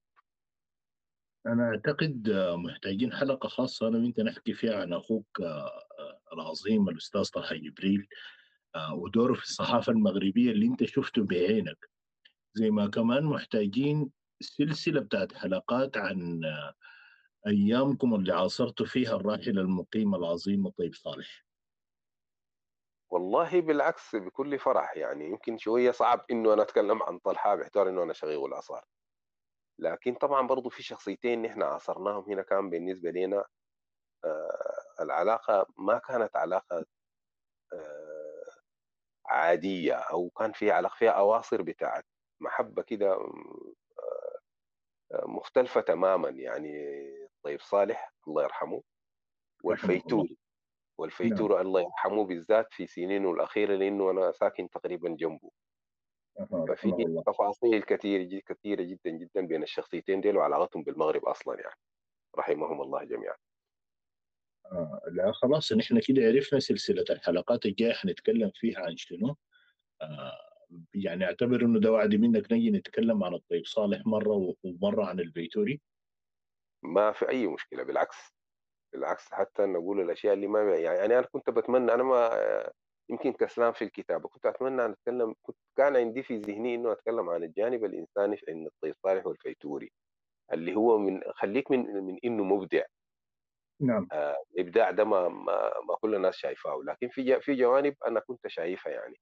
أنا 1.46 1.68
أعتقد 1.68 2.28
آه، 2.28 2.56
محتاجين 2.56 3.12
حلقة 3.12 3.48
خاصة 3.48 3.88
أنا 3.88 3.98
وأنت 3.98 4.20
نحكي 4.20 4.54
فيها 4.54 4.80
عن 4.80 4.92
أخوك 4.92 5.40
آه، 5.40 5.44
آه، 5.98 6.20
العظيم 6.32 6.88
الأستاذ 6.88 7.30
طلحة 7.30 7.54
جبريل 7.54 8.08
آه، 8.74 8.94
ودوره 8.94 9.34
في 9.34 9.42
الصحافة 9.42 9.92
المغربية 9.92 10.50
اللي 10.50 10.66
أنت 10.66 10.84
شفته 10.84 11.24
بعينك. 11.24 11.95
زي 12.56 12.70
ما 12.70 12.86
كمان 12.90 13.24
محتاجين 13.24 14.10
سلسلة 14.40 15.00
بتاعت 15.00 15.32
حلقات 15.32 15.96
عن 15.96 16.40
أيامكم 17.46 18.14
اللي 18.14 18.32
عاصرتوا 18.32 18.86
فيها 18.86 19.16
الراحل 19.16 19.58
المقيم 19.58 20.14
العظيم 20.14 20.68
طيب 20.68 20.94
صالح. 20.94 21.46
والله 23.10 23.60
بالعكس 23.60 24.16
بكل 24.16 24.58
فرح 24.58 24.96
يعني 24.96 25.24
يمكن 25.24 25.58
شوية 25.58 25.90
صعب 25.90 26.24
إنه 26.30 26.52
أنا 26.52 26.62
أتكلم 26.62 27.02
عن 27.02 27.18
طلحة 27.18 27.54
باعتبار 27.54 27.88
إنه 27.88 28.02
أنا 28.02 28.12
شغيل 28.12 28.44
الاثار 28.44 28.84
لكن 29.78 30.14
طبعا 30.14 30.46
برضو 30.46 30.68
في 30.68 30.82
شخصيتين 30.82 31.42
نحن 31.42 31.62
عاصرناهم 31.62 32.24
هنا 32.32 32.42
كان 32.42 32.70
بالنسبة 32.70 33.10
لنا 33.10 33.44
آه 34.24 35.02
العلاقة 35.02 35.66
ما 35.78 35.98
كانت 35.98 36.36
علاقة 36.36 36.86
آه 37.72 38.56
عادية 39.26 39.94
أو 39.94 40.30
كان 40.30 40.52
في 40.52 40.70
علاقة 40.70 40.96
فيها 40.96 41.10
أواصر 41.10 41.62
بتاعت 41.62 42.06
محبة 42.40 42.82
كده 42.82 43.12
آه، 45.12 45.26
مختلفة 45.26 45.80
تماما 45.80 46.28
يعني. 46.28 47.06
طيب 47.42 47.60
صالح 47.60 48.14
الله 48.28 48.42
يرحمه 48.42 48.82
والفيتوري 49.64 50.38
والفيتوري 50.98 51.60
الله 51.60 51.80
يرحمه 51.80 52.24
بالذات 52.24 52.66
في 52.70 52.86
سنينه 52.86 53.30
الأخيرة 53.30 53.74
لأنه 53.74 54.10
أنا 54.10 54.32
ساكن 54.32 54.70
تقريبا 54.70 55.08
جنبه. 55.08 55.50
ففي 56.68 57.22
تفاصيل 57.26 57.82
كثيرة 57.82 58.42
كثيرة 58.46 58.82
جدا 58.82 59.10
جدا 59.10 59.40
بين 59.40 59.62
الشخصيتين 59.62 60.20
ديل 60.20 60.36
وعلاقتهم 60.36 60.82
بالمغرب 60.82 61.24
أصلا 61.24 61.60
يعني. 61.60 61.76
رحمهم 62.38 62.82
الله 62.82 63.04
جميعا. 63.04 63.36
آه 64.72 65.00
لا 65.12 65.32
خلاص 65.32 65.72
نحن 65.72 66.00
كده 66.08 66.22
عرفنا 66.22 66.60
سلسلة 66.60 67.04
الحلقات 67.10 67.66
الجاية 67.66 67.92
حنتكلم 67.92 68.50
فيها 68.54 68.80
عن 68.80 68.96
شنو؟ 68.96 69.36
آه 70.02 70.45
يعني 70.94 71.24
أعتبر 71.24 71.62
إنه 71.62 71.80
ده 71.80 71.92
وعد 71.92 72.14
منك 72.14 72.52
نجي 72.52 72.70
نتكلم 72.70 73.24
عن 73.24 73.34
الطيب 73.34 73.64
صالح 73.64 74.06
مرة 74.06 74.54
ومرة 74.64 75.04
عن 75.04 75.20
البيتوري. 75.20 75.80
ما 76.82 77.12
في 77.12 77.28
أي 77.28 77.46
مشكلة 77.46 77.82
بالعكس 77.82 78.16
بالعكس 78.92 79.32
حتى 79.34 79.66
نقول 79.66 80.00
الأشياء 80.00 80.34
اللي 80.34 80.46
ما 80.46 80.76
يعني 80.76 81.18
أنا 81.18 81.22
كنت 81.22 81.50
بتمنى 81.50 81.94
أنا 81.94 82.02
ما 82.02 82.30
يمكن 83.10 83.32
كسلان 83.32 83.72
في 83.72 83.84
الكتابة 83.84 84.28
كنت 84.28 84.46
أتمنى 84.46 84.84
أن 84.84 84.90
أتكلم 84.90 85.34
كنت 85.42 85.56
كان 85.78 85.96
عندي 85.96 86.22
في 86.22 86.36
ذهني 86.38 86.74
إنه 86.74 86.92
أتكلم 86.92 87.30
عن 87.30 87.44
الجانب 87.44 87.84
الإنساني 87.84 88.36
في 88.36 88.44
علم 88.50 88.66
الطيب 88.66 88.94
صالح 89.02 89.26
والفيتوري 89.26 89.92
اللي 90.52 90.76
هو 90.76 90.98
من 90.98 91.20
خليك 91.34 91.70
من 91.70 91.80
من 92.04 92.18
إنه 92.24 92.44
مبدع. 92.44 92.82
نعم. 93.80 94.10
آه، 94.12 94.36
الإبداع 94.54 94.90
ده 94.90 95.04
ما 95.04 95.28
ما, 95.28 95.72
ما 95.88 95.94
كل 96.00 96.14
الناس 96.14 96.36
شايفاه 96.36 96.82
لكن 96.86 97.08
في 97.08 97.40
في 97.40 97.54
جوانب 97.54 97.96
أنا 98.06 98.20
كنت 98.20 98.48
شايفها 98.48 98.92
يعني. 98.92 99.16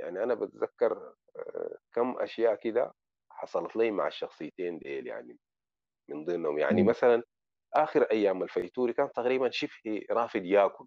يعني 0.00 0.22
أنا 0.22 0.34
بتذكر 0.34 1.14
آه، 1.36 1.78
كم 1.92 2.18
أشياء 2.18 2.54
كده 2.54 2.94
حصلت 3.30 3.76
لي 3.76 3.90
مع 3.90 4.06
الشخصيتين 4.06 4.78
ديل 4.78 5.06
يعني 5.06 5.38
من 6.10 6.24
ضمنهم 6.24 6.58
يعني. 6.58 6.82
مثلا 6.82 7.22
آخر 7.74 8.02
أيام 8.02 8.42
الفيتوري 8.42 8.92
كان 8.92 9.12
تقريبا 9.12 9.50
شبه 9.50 10.02
رافض 10.10 10.44
ياكل. 10.44 10.86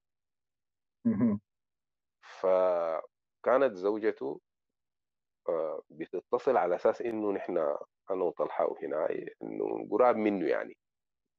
فكانت 2.41 3.75
زوجته 3.75 4.39
آه، 5.49 5.81
بتتصل 5.89 6.57
على 6.57 6.75
أساس 6.75 7.01
إنه 7.01 7.31
نحن 7.31 7.57
أنا 8.11 8.23
وطلحه 8.23 8.65
وهنا 8.65 9.09
إنه 9.43 9.87
قراب 9.91 10.15
منه 10.15 10.47
يعني 10.47 10.77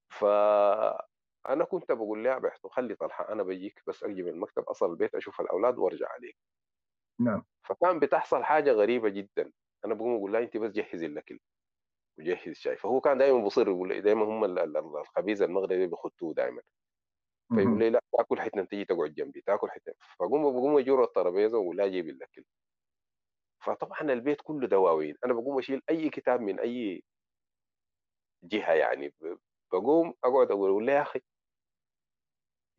فأنا 0.09 1.65
كنت 1.71 1.93
بقول 1.93 2.25
لها 2.25 2.39
بحث 2.39 2.67
خلي 2.67 2.95
طلحه 2.95 3.33
أنا 3.33 3.43
بجيك 3.43 3.83
بس 3.87 4.05
أجي 4.05 4.23
من 4.23 4.29
المكتب 4.29 4.63
أصل 4.63 4.91
البيت 4.91 5.15
أشوف 5.15 5.41
الأولاد 5.41 5.79
وأرجع 5.79 6.09
عليك 6.09 6.37
نعم. 7.21 7.45
فكان 7.69 7.99
بتحصل 8.01 8.45
حاجة 8.45 8.73
غريبة 8.73 9.09
جدا. 9.09 9.53
أنا 9.85 9.95
بقوم 9.95 10.17
أقول 10.17 10.33
لها 10.33 10.41
انت 10.43 10.57
بس 10.57 10.71
جهزي 10.73 11.07
الاكل 11.07 11.39
وجهز 12.19 12.57
شاي 12.57 12.77
فهو 12.77 13.01
كان 13.01 13.19
دائما 13.19 13.45
بصر 13.45 13.69
يقول 13.69 13.89
لي 13.89 14.01
دائما 14.01 14.25
هم 14.25 14.45
ال- 14.45 14.59
ال- 14.59 14.77
ال- 14.77 14.97
الخبيز 14.99 15.43
المغربي 15.43 15.87
بيخطوه 15.87 16.35
دائما 16.35 16.63
فيقول. 17.55 17.79
لي 17.79 17.91
لا 17.91 18.01
تاكل 18.19 18.41
حتى 18.41 18.67
تيجي 18.67 18.85
تقعد 18.85 19.15
جنبي 19.15 19.41
تاكل 19.41 19.71
حتى 19.71 19.93
فقوم 20.19 20.43
بقوم 20.43 20.79
اجور 20.79 21.05
الترابيزة 21.05 21.59
واقول 21.59 21.77
لها 21.77 21.87
جيبي 21.87 22.11
الاكل 22.11 22.45
فطبعا 23.65 24.01
البيت 24.03 24.41
كله 24.45 24.69
دواوين. 24.69 25.17
أنا 25.25 25.35
بقوم 25.35 25.59
أشيل 25.59 25.83
أي 25.91 26.11
كتاب 26.11 26.41
من 26.41 26.61
أي 26.61 27.05
جهة 28.45 28.73
يعني. 28.73 29.15
بقوم 29.73 30.15
أقعد 30.25 30.51
أقول 30.51 30.87
لها 30.87 30.95
يا 30.95 31.03
أخي 31.03 31.21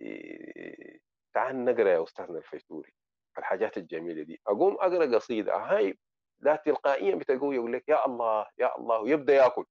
إيه، 0.02 1.00
تعال 1.34 1.66
نقرأ 1.66 1.90
يا 1.90 2.04
أستاذنا 2.04 2.38
الفيتوري 2.38 2.94
الحاجات 3.38 3.78
الجميلة 3.78 4.24
دي. 4.24 4.42
أقوم 4.48 4.74
أقرأ 4.74 5.16
قصيدة. 5.16 5.56
هاي 5.56 5.98
لا 6.40 6.56
تلقائيا 6.56 7.16
بتقوي 7.16 7.56
يقول 7.56 7.74
لك 7.74 7.90
يا 7.90 8.06
الله 8.06 8.46
يا 8.58 8.78
الله 8.78 9.00
ويبدأ 9.00 9.34
يأكل. 9.34 9.66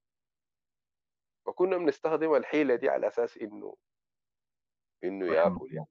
فكنا 1.47 1.77
بنستخدم 1.77 2.35
الحيلة 2.35 2.75
دي 2.75 2.89
على 2.89 3.07
أساس 3.07 3.37
إنه 3.39 3.77
إنه 5.05 5.27
يأكل 5.27 5.75
يعني 5.75 5.87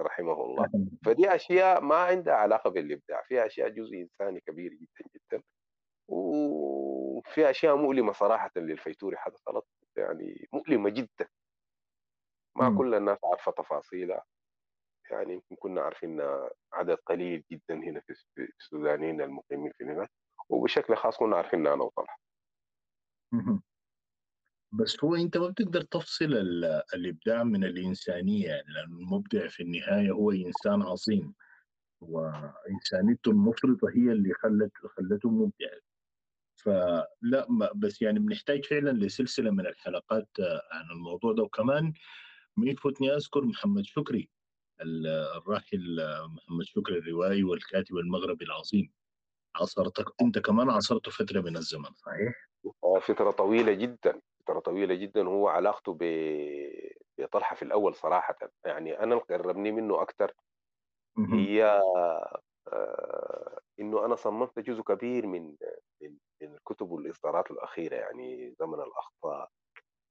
رحمه 0.00 0.44
الله. 0.44 0.70
فدي 1.04 1.34
أشياء 1.34 1.80
ما 1.80 1.96
عندها 1.96 2.34
علاقة 2.34 2.70
بالإبداع. 2.70 3.22
فيها 3.22 3.46
أشياء 3.46 3.68
جزء 3.68 3.96
إنساني 3.96 4.40
كبير 4.40 4.72
جدا 4.72 5.10
جدا. 5.14 5.42
وفي 6.08 7.50
أشياء 7.50 7.76
مؤلمة 7.76 8.12
صراحة 8.12 8.50
للفيتوري 8.56 9.16
حصلت 9.16 9.64
يعني 9.96 10.48
مؤلمة 10.52 10.90
جدا. 10.90 11.28
ما. 12.56 12.78
كل 12.78 12.94
الناس 12.94 13.18
عارفة 13.24 13.52
تفاصيلها. 13.52 14.24
يعني 15.10 15.32
يمكن 15.32 15.56
كنا 15.58 15.80
عارفين 15.80 16.20
عدد 16.72 16.96
قليل 17.06 17.44
جدا 17.52 17.74
هنا 17.74 18.00
في 18.00 18.14
السودانيين 18.60 19.20
المقيمين 19.22 19.72
في 19.78 19.84
هنا 19.84 20.08
وبشكل 20.48 20.96
خاص 20.96 21.16
كنا 21.16 21.36
عارفين 21.36 21.66
أنا 21.66 21.82
وطلحة. 21.84 22.20
بس 24.72 25.04
هو 25.04 25.14
أنت 25.14 25.36
ما 25.36 25.48
بتقدر 25.48 25.80
تفصل 25.82 26.24
ال- 26.24 26.82
الإبداع 26.94 27.42
من 27.44 27.64
الإنسانية 27.64 28.46
يعني 28.48 28.72
لأن 28.72 28.84
المبدع 28.84 29.48
في 29.48 29.62
النهاية 29.62 30.10
هو 30.10 30.30
إنسان 30.30 30.82
عظيم 30.82 31.34
وإنسانيته 32.00 33.30
المفرطة 33.30 33.88
هي 33.94 34.12
اللي 34.12 34.34
خلت 34.34 34.72
خلته 34.96 35.30
مبدع. 35.30 35.78
فلا 36.56 37.72
بس 37.76 38.02
يعني 38.02 38.18
بنحتاج 38.18 38.64
فعلا 38.64 38.90
لسلسلة 38.90 39.50
من 39.50 39.66
الحلقات 39.66 40.28
عن 40.72 40.90
الموضوع 40.90 41.32
ده. 41.32 41.42
وكمان 41.42 41.92
ما 42.56 42.70
يفوتني 42.70 43.14
أذكر 43.14 43.44
محمد 43.44 43.84
شكري 43.84 44.30
الراحل 44.80 46.00
آه، 46.00 46.26
محمد 46.26 46.64
شكري 46.64 46.98
الروائي 46.98 47.44
والكاتب 47.44 47.96
المغربي 47.96 48.44
العظيم. 48.44 48.92
عاصرتك 49.56 50.04
أنت 50.22 50.38
كمان 50.38 50.70
عاصرته 50.70 51.10
فترة 51.10 51.40
من 51.40 51.56
الزمن. 51.56 51.94
صحيح؟ 51.94 52.48
آه، 52.84 52.98
فترة 52.98 53.30
طويلة 53.30 53.72
جدا 53.72 54.20
فترة 54.40 54.60
طويلة 54.60 54.94
جدا. 54.94 55.22
هو 55.22 55.48
علاقته 55.48 55.96
ب 56.00 56.04
بطلحة 57.18 57.56
في 57.56 57.62
الأول 57.62 57.94
صراحة. 57.94 58.36
يعني 58.64 58.98
أنا 59.02 59.14
اللي 59.30 59.36
قربني 59.36 59.72
منه 59.72 60.02
أكثر. 60.02 60.32
هي 61.18 61.64
آه، 62.72 63.60
إنه 63.80 64.04
أنا 64.04 64.16
صممت 64.16 64.58
جزء 64.58 64.82
كبير 64.82 65.26
من 65.26 65.56
من 66.02 66.16
من 66.42 66.54
الكتب 66.54 66.90
والإصدارات 66.90 67.50
الأخيرة. 67.50 67.94
يعني 67.94 68.54
زمن 68.60 68.80
الأخطاء 68.80 69.50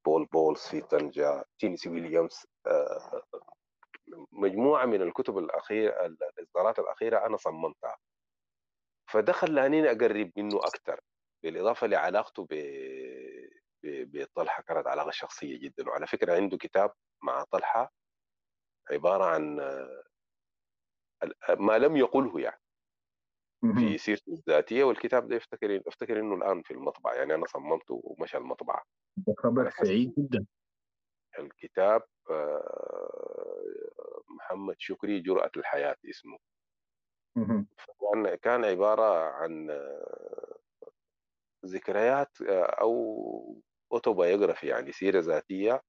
بول 0.06 0.26
بولز 0.26 0.60
في 0.60 0.82
طنجة 0.82 1.46
تينيسي 1.60 1.90
ويليامز 1.90 2.46
آه، 2.68 3.24
مجموعة 4.46 4.86
من 4.86 5.02
الكتب 5.02 5.38
الاخيره 5.38 6.06
الإصدارات 6.06 6.80
الأخيرة 6.80 7.26
أنا 7.26 7.38
صممتها. 7.38 7.98
فده 9.12 9.34
خلاني 9.34 9.92
أقرب 9.92 10.32
منه 10.38 10.58
أكثر 10.58 11.00
بالإضافة 11.44 11.88
لعلاقته 11.88 12.48
ب 12.50 12.56
بطلحة 13.84 14.64
كانت 14.64 14.88
علاقة 14.88 15.12
شخصية 15.12 15.60
جدا. 15.60 15.90
وعلى 15.90 16.08
فكرة 16.08 16.36
عنده 16.36 16.58
كتاب 16.58 16.94
مع 17.24 17.44
طلحة 17.44 17.94
عبارة 18.92 19.24
عن 19.24 19.56
ما 21.60 21.78
لم 21.78 21.98
يقله 21.98 22.40
يعني. 22.40 22.60
في 23.76 23.98
سيرته 23.98 24.34
الذاتية 24.34 24.84
والكتاب 24.84 25.28
ده 25.28 25.38
افتكر 25.38 25.82
افتكر 25.88 26.20
إنه 26.20 26.36
الآن 26.36 26.62
في 26.62 26.72
المطبعة. 26.72 27.14
يعني 27.14 27.36
أنا 27.36 27.46
صممته 27.46 28.02
ومشى 28.04 28.38
المطبعة. 28.38 28.84
خبر 29.38 29.70
سعيد 29.70 30.14
جدا. 30.18 30.46
الكتاب 31.40 32.04
محمد 34.30 34.76
شكري 34.80 35.20
جرأة 35.20 35.52
الحياة 35.58 35.96
اسمه. 36.10 36.38
كان 38.02 38.36
كان 38.36 38.66
عبارة 38.66 39.24
عن 39.30 39.70
ذكريات 41.66 42.42
أو 42.82 43.62
اوتوبايوغرافي 43.92 44.68
يعني 44.68 44.92
سيرة 44.92 45.20
ذاتية 45.20 45.82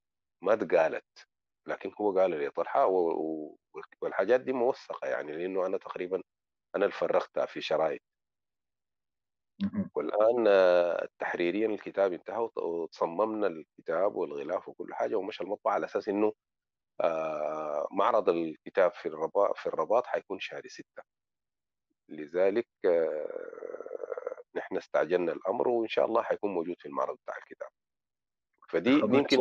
ما 0.42 0.52
اتقالت 0.52 1.26
لكن 1.68 1.92
هو 2.00 2.18
قال 2.18 2.30
لي 2.30 2.50
و- 2.86 3.58
والحاجات 4.02 4.40
دي 4.40 4.52
موثقة 4.52 5.08
يعني 5.08 5.32
لأنه 5.32 5.66
أنا 5.66 5.78
تقريبا 5.78 6.22
أنا 6.76 6.84
اللي 6.84 6.96
فرغتها 6.96 7.46
في 7.46 7.60
شرايط 7.60 8.02
والآن 9.94 10.44
تحريريا 11.18 11.66
الكتاب 11.66 12.12
انتهى 12.12 12.48
وصممنا 12.56 13.46
الكتاب 13.46 14.16
والغلاف 14.16 14.68
وكل 14.68 14.94
حاجة 14.94 15.16
ومشى 15.16 15.44
المطبعة 15.44 15.72
على 15.74 15.86
أساس 15.86 16.08
إنه 16.08 16.32
آه، 17.00 17.88
معرض 17.92 18.28
الكتاب 18.28 18.92
في 18.92 19.06
الرباط 19.08 19.56
في 19.56 19.66
الرباط 19.66 20.06
حيكون 20.06 20.38
شهر 20.40 20.62
ستة. 20.66 21.02
لذلك 22.08 22.68
آه، 22.86 24.36
نحن 24.56 24.76
استعجلنا 24.76 25.32
الأمر 25.32 25.68
وإن 25.68 25.88
شاء 25.88 26.04
الله 26.06 26.22
حيكون 26.22 26.54
موجود 26.54 26.76
في 26.78 26.86
المعرض 26.88 27.16
بتاع 27.24 27.36
الكتاب. 27.36 27.68
فدي 28.68 28.94
دي 28.94 29.02
خبر 29.02 29.18
يمكن 29.18 29.38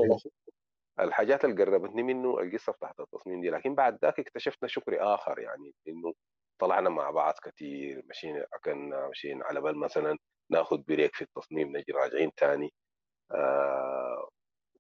الحاجات 1.00 1.46
اللي 1.46 1.64
قربتني 1.64 2.04
منه 2.04 2.40
القصة 2.40 2.72
بتاعت 2.74 3.00
التصميم 3.00 3.42
دي 3.42 3.50
لكن 3.50 3.76
بعد 3.76 4.00
ذاك 4.02 4.20
اكتشفنا 4.20 4.68
شكري 4.70 5.00
آخر 5.00 5.40
يعني 5.40 5.74
إنه 5.88 6.14
طلعنا 6.60 6.90
مع 6.90 7.12
بعض 7.12 7.34
كتير 7.44 8.02
مشينا 8.10 8.48
أكلنا 8.54 9.08
مشينا 9.10 9.46
على 9.46 9.62
بال 9.62 9.78
مثلا 9.78 10.18
ناخذ 10.52 10.78
بريك 10.78 11.16
في 11.16 11.22
التصميم 11.22 11.78
نجي 11.78 11.92
راجعين 11.92 12.32
تاني. 12.36 12.74
آه 13.32 14.30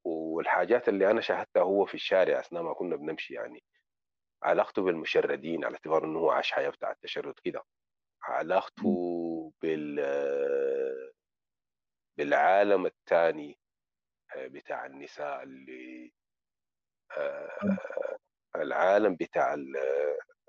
والحاجات 0.03 0.89
اللي 0.89 1.11
أنا 1.11 1.21
شاهدتها 1.21 1.63
هو 1.63 1.85
في 1.85 1.93
الشارع 1.93 2.39
أثناء 2.39 2.63
ما 2.63 2.73
كنا 2.73 2.95
بنمشي 2.95 3.33
يعني 3.33 3.63
علاقته 4.43 4.81
بالمشردين 4.81 5.65
على 5.65 5.73
اعتبار 5.75 6.05
إنه 6.05 6.19
هو 6.19 6.31
عاش 6.31 6.51
حياة 6.51 6.69
بتاع 6.69 6.91
التشرد 6.91 7.33
كده. 7.43 7.61
علاقته 8.23 9.51
بال 9.61 9.99
بالعالم 12.17 12.85
الثاني 12.85 13.57
بتاع 14.37 14.85
النساء 14.85 15.43
اللي 15.43 16.13
آه، 17.17 18.17
العالم 18.55 19.15
بتاع 19.15 19.55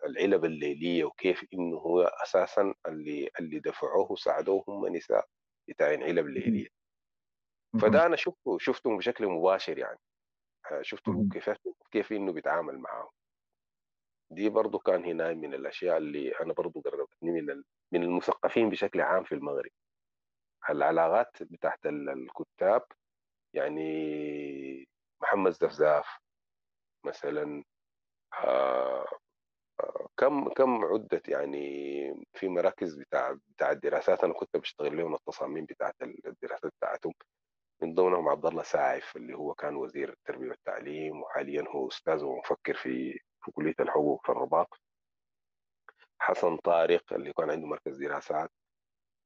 العلب 0.05 0.45
الليليه 0.45 1.05
وكيف 1.05 1.45
إنه 1.55 1.77
هو 1.77 2.03
أساسا 2.03 2.75
اللي 2.87 3.31
اللي 3.41 3.59
دفعوه 3.61 4.13
وساعدوه 4.13 4.65
هم 4.69 4.87
نساء 4.97 5.29
بتاعين 5.69 6.03
علب 6.03 6.27
ليليه. 6.27 6.69
فده 7.83 8.07
أنا 8.07 8.17
شفته 8.17 8.59
شفته 8.59 8.97
بشكل 8.97 9.27
مباشر 9.27 9.79
يعني. 9.79 9.99
آه، 10.71 10.83
شفته. 10.83 11.13
كيف 11.33 11.51
كيف 11.91 12.13
إنه 12.13 12.33
بيتعامل 12.33 12.79
معاهم. 12.79 13.11
دي 14.31 14.49
برضو 14.49 14.79
كان 14.79 15.05
هنا 15.05 15.33
من 15.33 15.55
الأشياء 15.55 15.97
اللي 15.97 16.31
أنا 16.41 16.53
برضو 16.53 16.81
قربتني 16.81 17.31
من 17.43 17.63
من 17.93 18.03
المثقفين 18.03 18.71
بشكل 18.71 19.01
عام 19.01 19.25
في 19.25 19.35
المغرب. 19.35 19.71
العلاقات 20.71 21.43
بتاعت 21.43 21.87
ال- 21.87 22.09
الكتاب 22.11 22.83
يعني 23.55 24.89
محمد 25.23 25.51
زفزاف 25.53 26.07
مثلا 27.05 27.65
آه 28.45 29.07
كم 30.17 30.49
كم 30.49 30.85
عدة 30.85 31.23
يعني 31.29 31.59
في 32.35 32.49
مراكز 32.49 32.95
بتاع 32.99 33.37
بتاع 33.57 33.71
الدراسات؟ 33.71 34.25
أنا 34.25 34.33
كنت 34.35 34.57
باشتغل 34.57 34.97
لهم 34.97 35.15
التصاميم 35.15 35.65
بتاعة 35.65 35.95
الدراسات 36.03 36.73
بتاعتهم. 36.79 37.15
من 37.83 37.95
ضمنهم 37.95 38.29
عبد 38.29 38.47
الله 38.47 38.63
ساعف 38.63 39.17
اللي 39.17 39.35
هو 39.35 39.55
كان 39.55 39.77
وزير 39.77 40.09
التربية 40.13 40.49
والتعليم 40.49 41.21
وحاليا 41.23 41.65
هو 41.69 41.89
أستاذ 41.89 42.25
ومفكر 42.25 42.75
في 42.75 43.13
في 43.45 43.51
كلية 43.53 43.75
الحقوق 43.81 44.27
في 44.27 44.33
الرباط. 44.33 44.69
حسن 46.19 46.57
طارق 46.57 47.13
اللي 47.13 47.33
كان 47.33 47.51
عنده 47.51 47.67
مركز 47.67 47.97
دراسات 47.99 48.51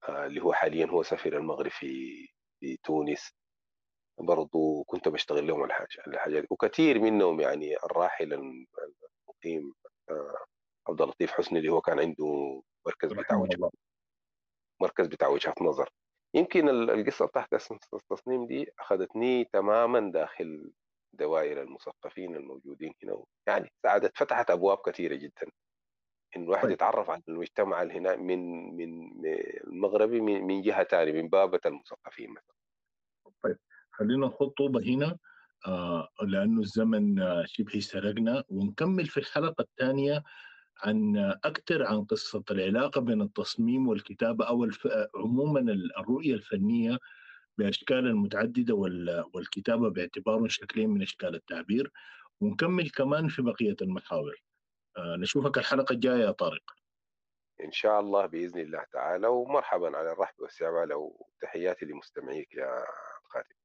آه، 0.08 0.26
اللي 0.26 0.40
هو 0.42 0.52
حاليا 0.52 0.86
هو 0.86 1.02
سفير 1.02 1.36
المغرب 1.38 1.70
في 1.70 2.26
في 2.60 2.76
تونس. 2.84 3.32
برضو 4.20 4.84
كنت 4.84 5.08
بشتغل 5.08 5.46
لهم 5.46 5.64
الحاجة 5.64 5.88
الحاجات 6.06 6.44
وكثير 6.50 6.98
منهم 7.00 7.40
يعني 7.40 7.76
الراحل 7.76 8.32
المقيم 8.32 9.74
عبد 10.88 11.02
اللطيف 11.02 11.30
حسني 11.30 11.58
اللي 11.58 11.68
هو 11.72 11.80
كان 11.80 11.98
عنده 12.00 12.62
مركز 12.86 13.12
بتاع 13.12 13.36
الله. 13.54 13.70
مركز 14.80 15.06
بتاع 15.06 15.28
وجهة 15.28 15.54
نظر. 15.60 15.90
يمكن 16.34 16.68
ال- 16.68 16.90
القصة 16.90 17.26
بتاعت 17.26 17.48
التصميم 17.94 18.46
دي 18.46 18.72
أخذتني 18.78 19.44
تماما 19.44 20.10
داخل 20.12 20.72
دوائر 21.12 21.62
المثقفين 21.62 22.36
الموجودين 22.36 22.94
هنا 23.02 23.24
يعني 23.46 23.72
ساعدت 23.82 24.16
فتحت 24.18 24.50
أبواب 24.50 24.78
كثيرة 24.86 25.14
جدا. 25.14 25.50
إن 26.36 26.42
الواحد 26.42 26.62
طيب. 26.62 26.72
يتعرف 26.72 27.10
على 27.10 27.22
المجتمع 27.28 27.82
هنا 27.82 28.16
من 28.16 28.40
من 28.76 29.10
المغربي 29.64 30.20
من 30.20 30.62
جهة 30.62 30.82
تانية 30.82 31.12
من 31.22 31.28
بابة 31.28 31.60
المثقفين 31.66 32.30
مثلا. 32.30 32.54
طيب 33.42 33.58
خلينا 33.90 34.26
نخط 34.26 34.56
طوبة 34.56 34.80
هنا. 34.80 35.06
آه 35.06 35.18
لأنه 36.22 36.60
الزمن 36.60 37.20
آه 37.20 37.44
شبه 37.46 37.80
سرقنا. 37.80 38.44
ونكمل 38.48 39.06
في 39.06 39.20
الحلقة 39.20 39.62
الثانية 39.62 40.22
عن 40.82 41.16
أكثر 41.44 41.86
عن 41.86 42.04
قصة 42.04 42.44
العلاقة 42.50 43.00
بين 43.00 43.22
التصميم 43.22 43.88
والكتابة 43.88 44.48
أو 44.48 44.64
الف... 44.64 44.88
عموما 45.16 45.60
الرؤية 45.98 46.34
الفنية 46.34 46.98
بأشكال 47.58 48.16
متعددة 48.16 48.74
وال... 48.74 49.24
والكتابة 49.34 49.90
باعتباره 49.90 50.48
شكلين 50.48 50.90
من 50.90 51.02
أشكال 51.02 51.34
التعبير. 51.34 51.92
ونكمل 52.40 52.90
كمان 52.90 53.28
في 53.28 53.42
بقية 53.42 53.76
المحاور. 53.82 54.42
آه 54.96 55.16
نشوفك 55.16 55.58
الحلقة 55.58 55.92
الجاية 55.92 56.24
يا 56.24 56.30
طارق. 56.30 56.62
إن 57.64 57.72
شاء 57.72 58.00
الله 58.00 58.26
بإذن 58.26 58.60
الله 58.60 58.84
تعالى. 58.92 59.26
ومرحبا 59.26 59.96
على 59.96 60.12
الرحب 60.12 60.34
والسعة 60.40 60.96
وتحياتي 60.96 61.86
لمستمعيك 61.86 62.54
يا 62.54 62.84
خالد 63.24 63.59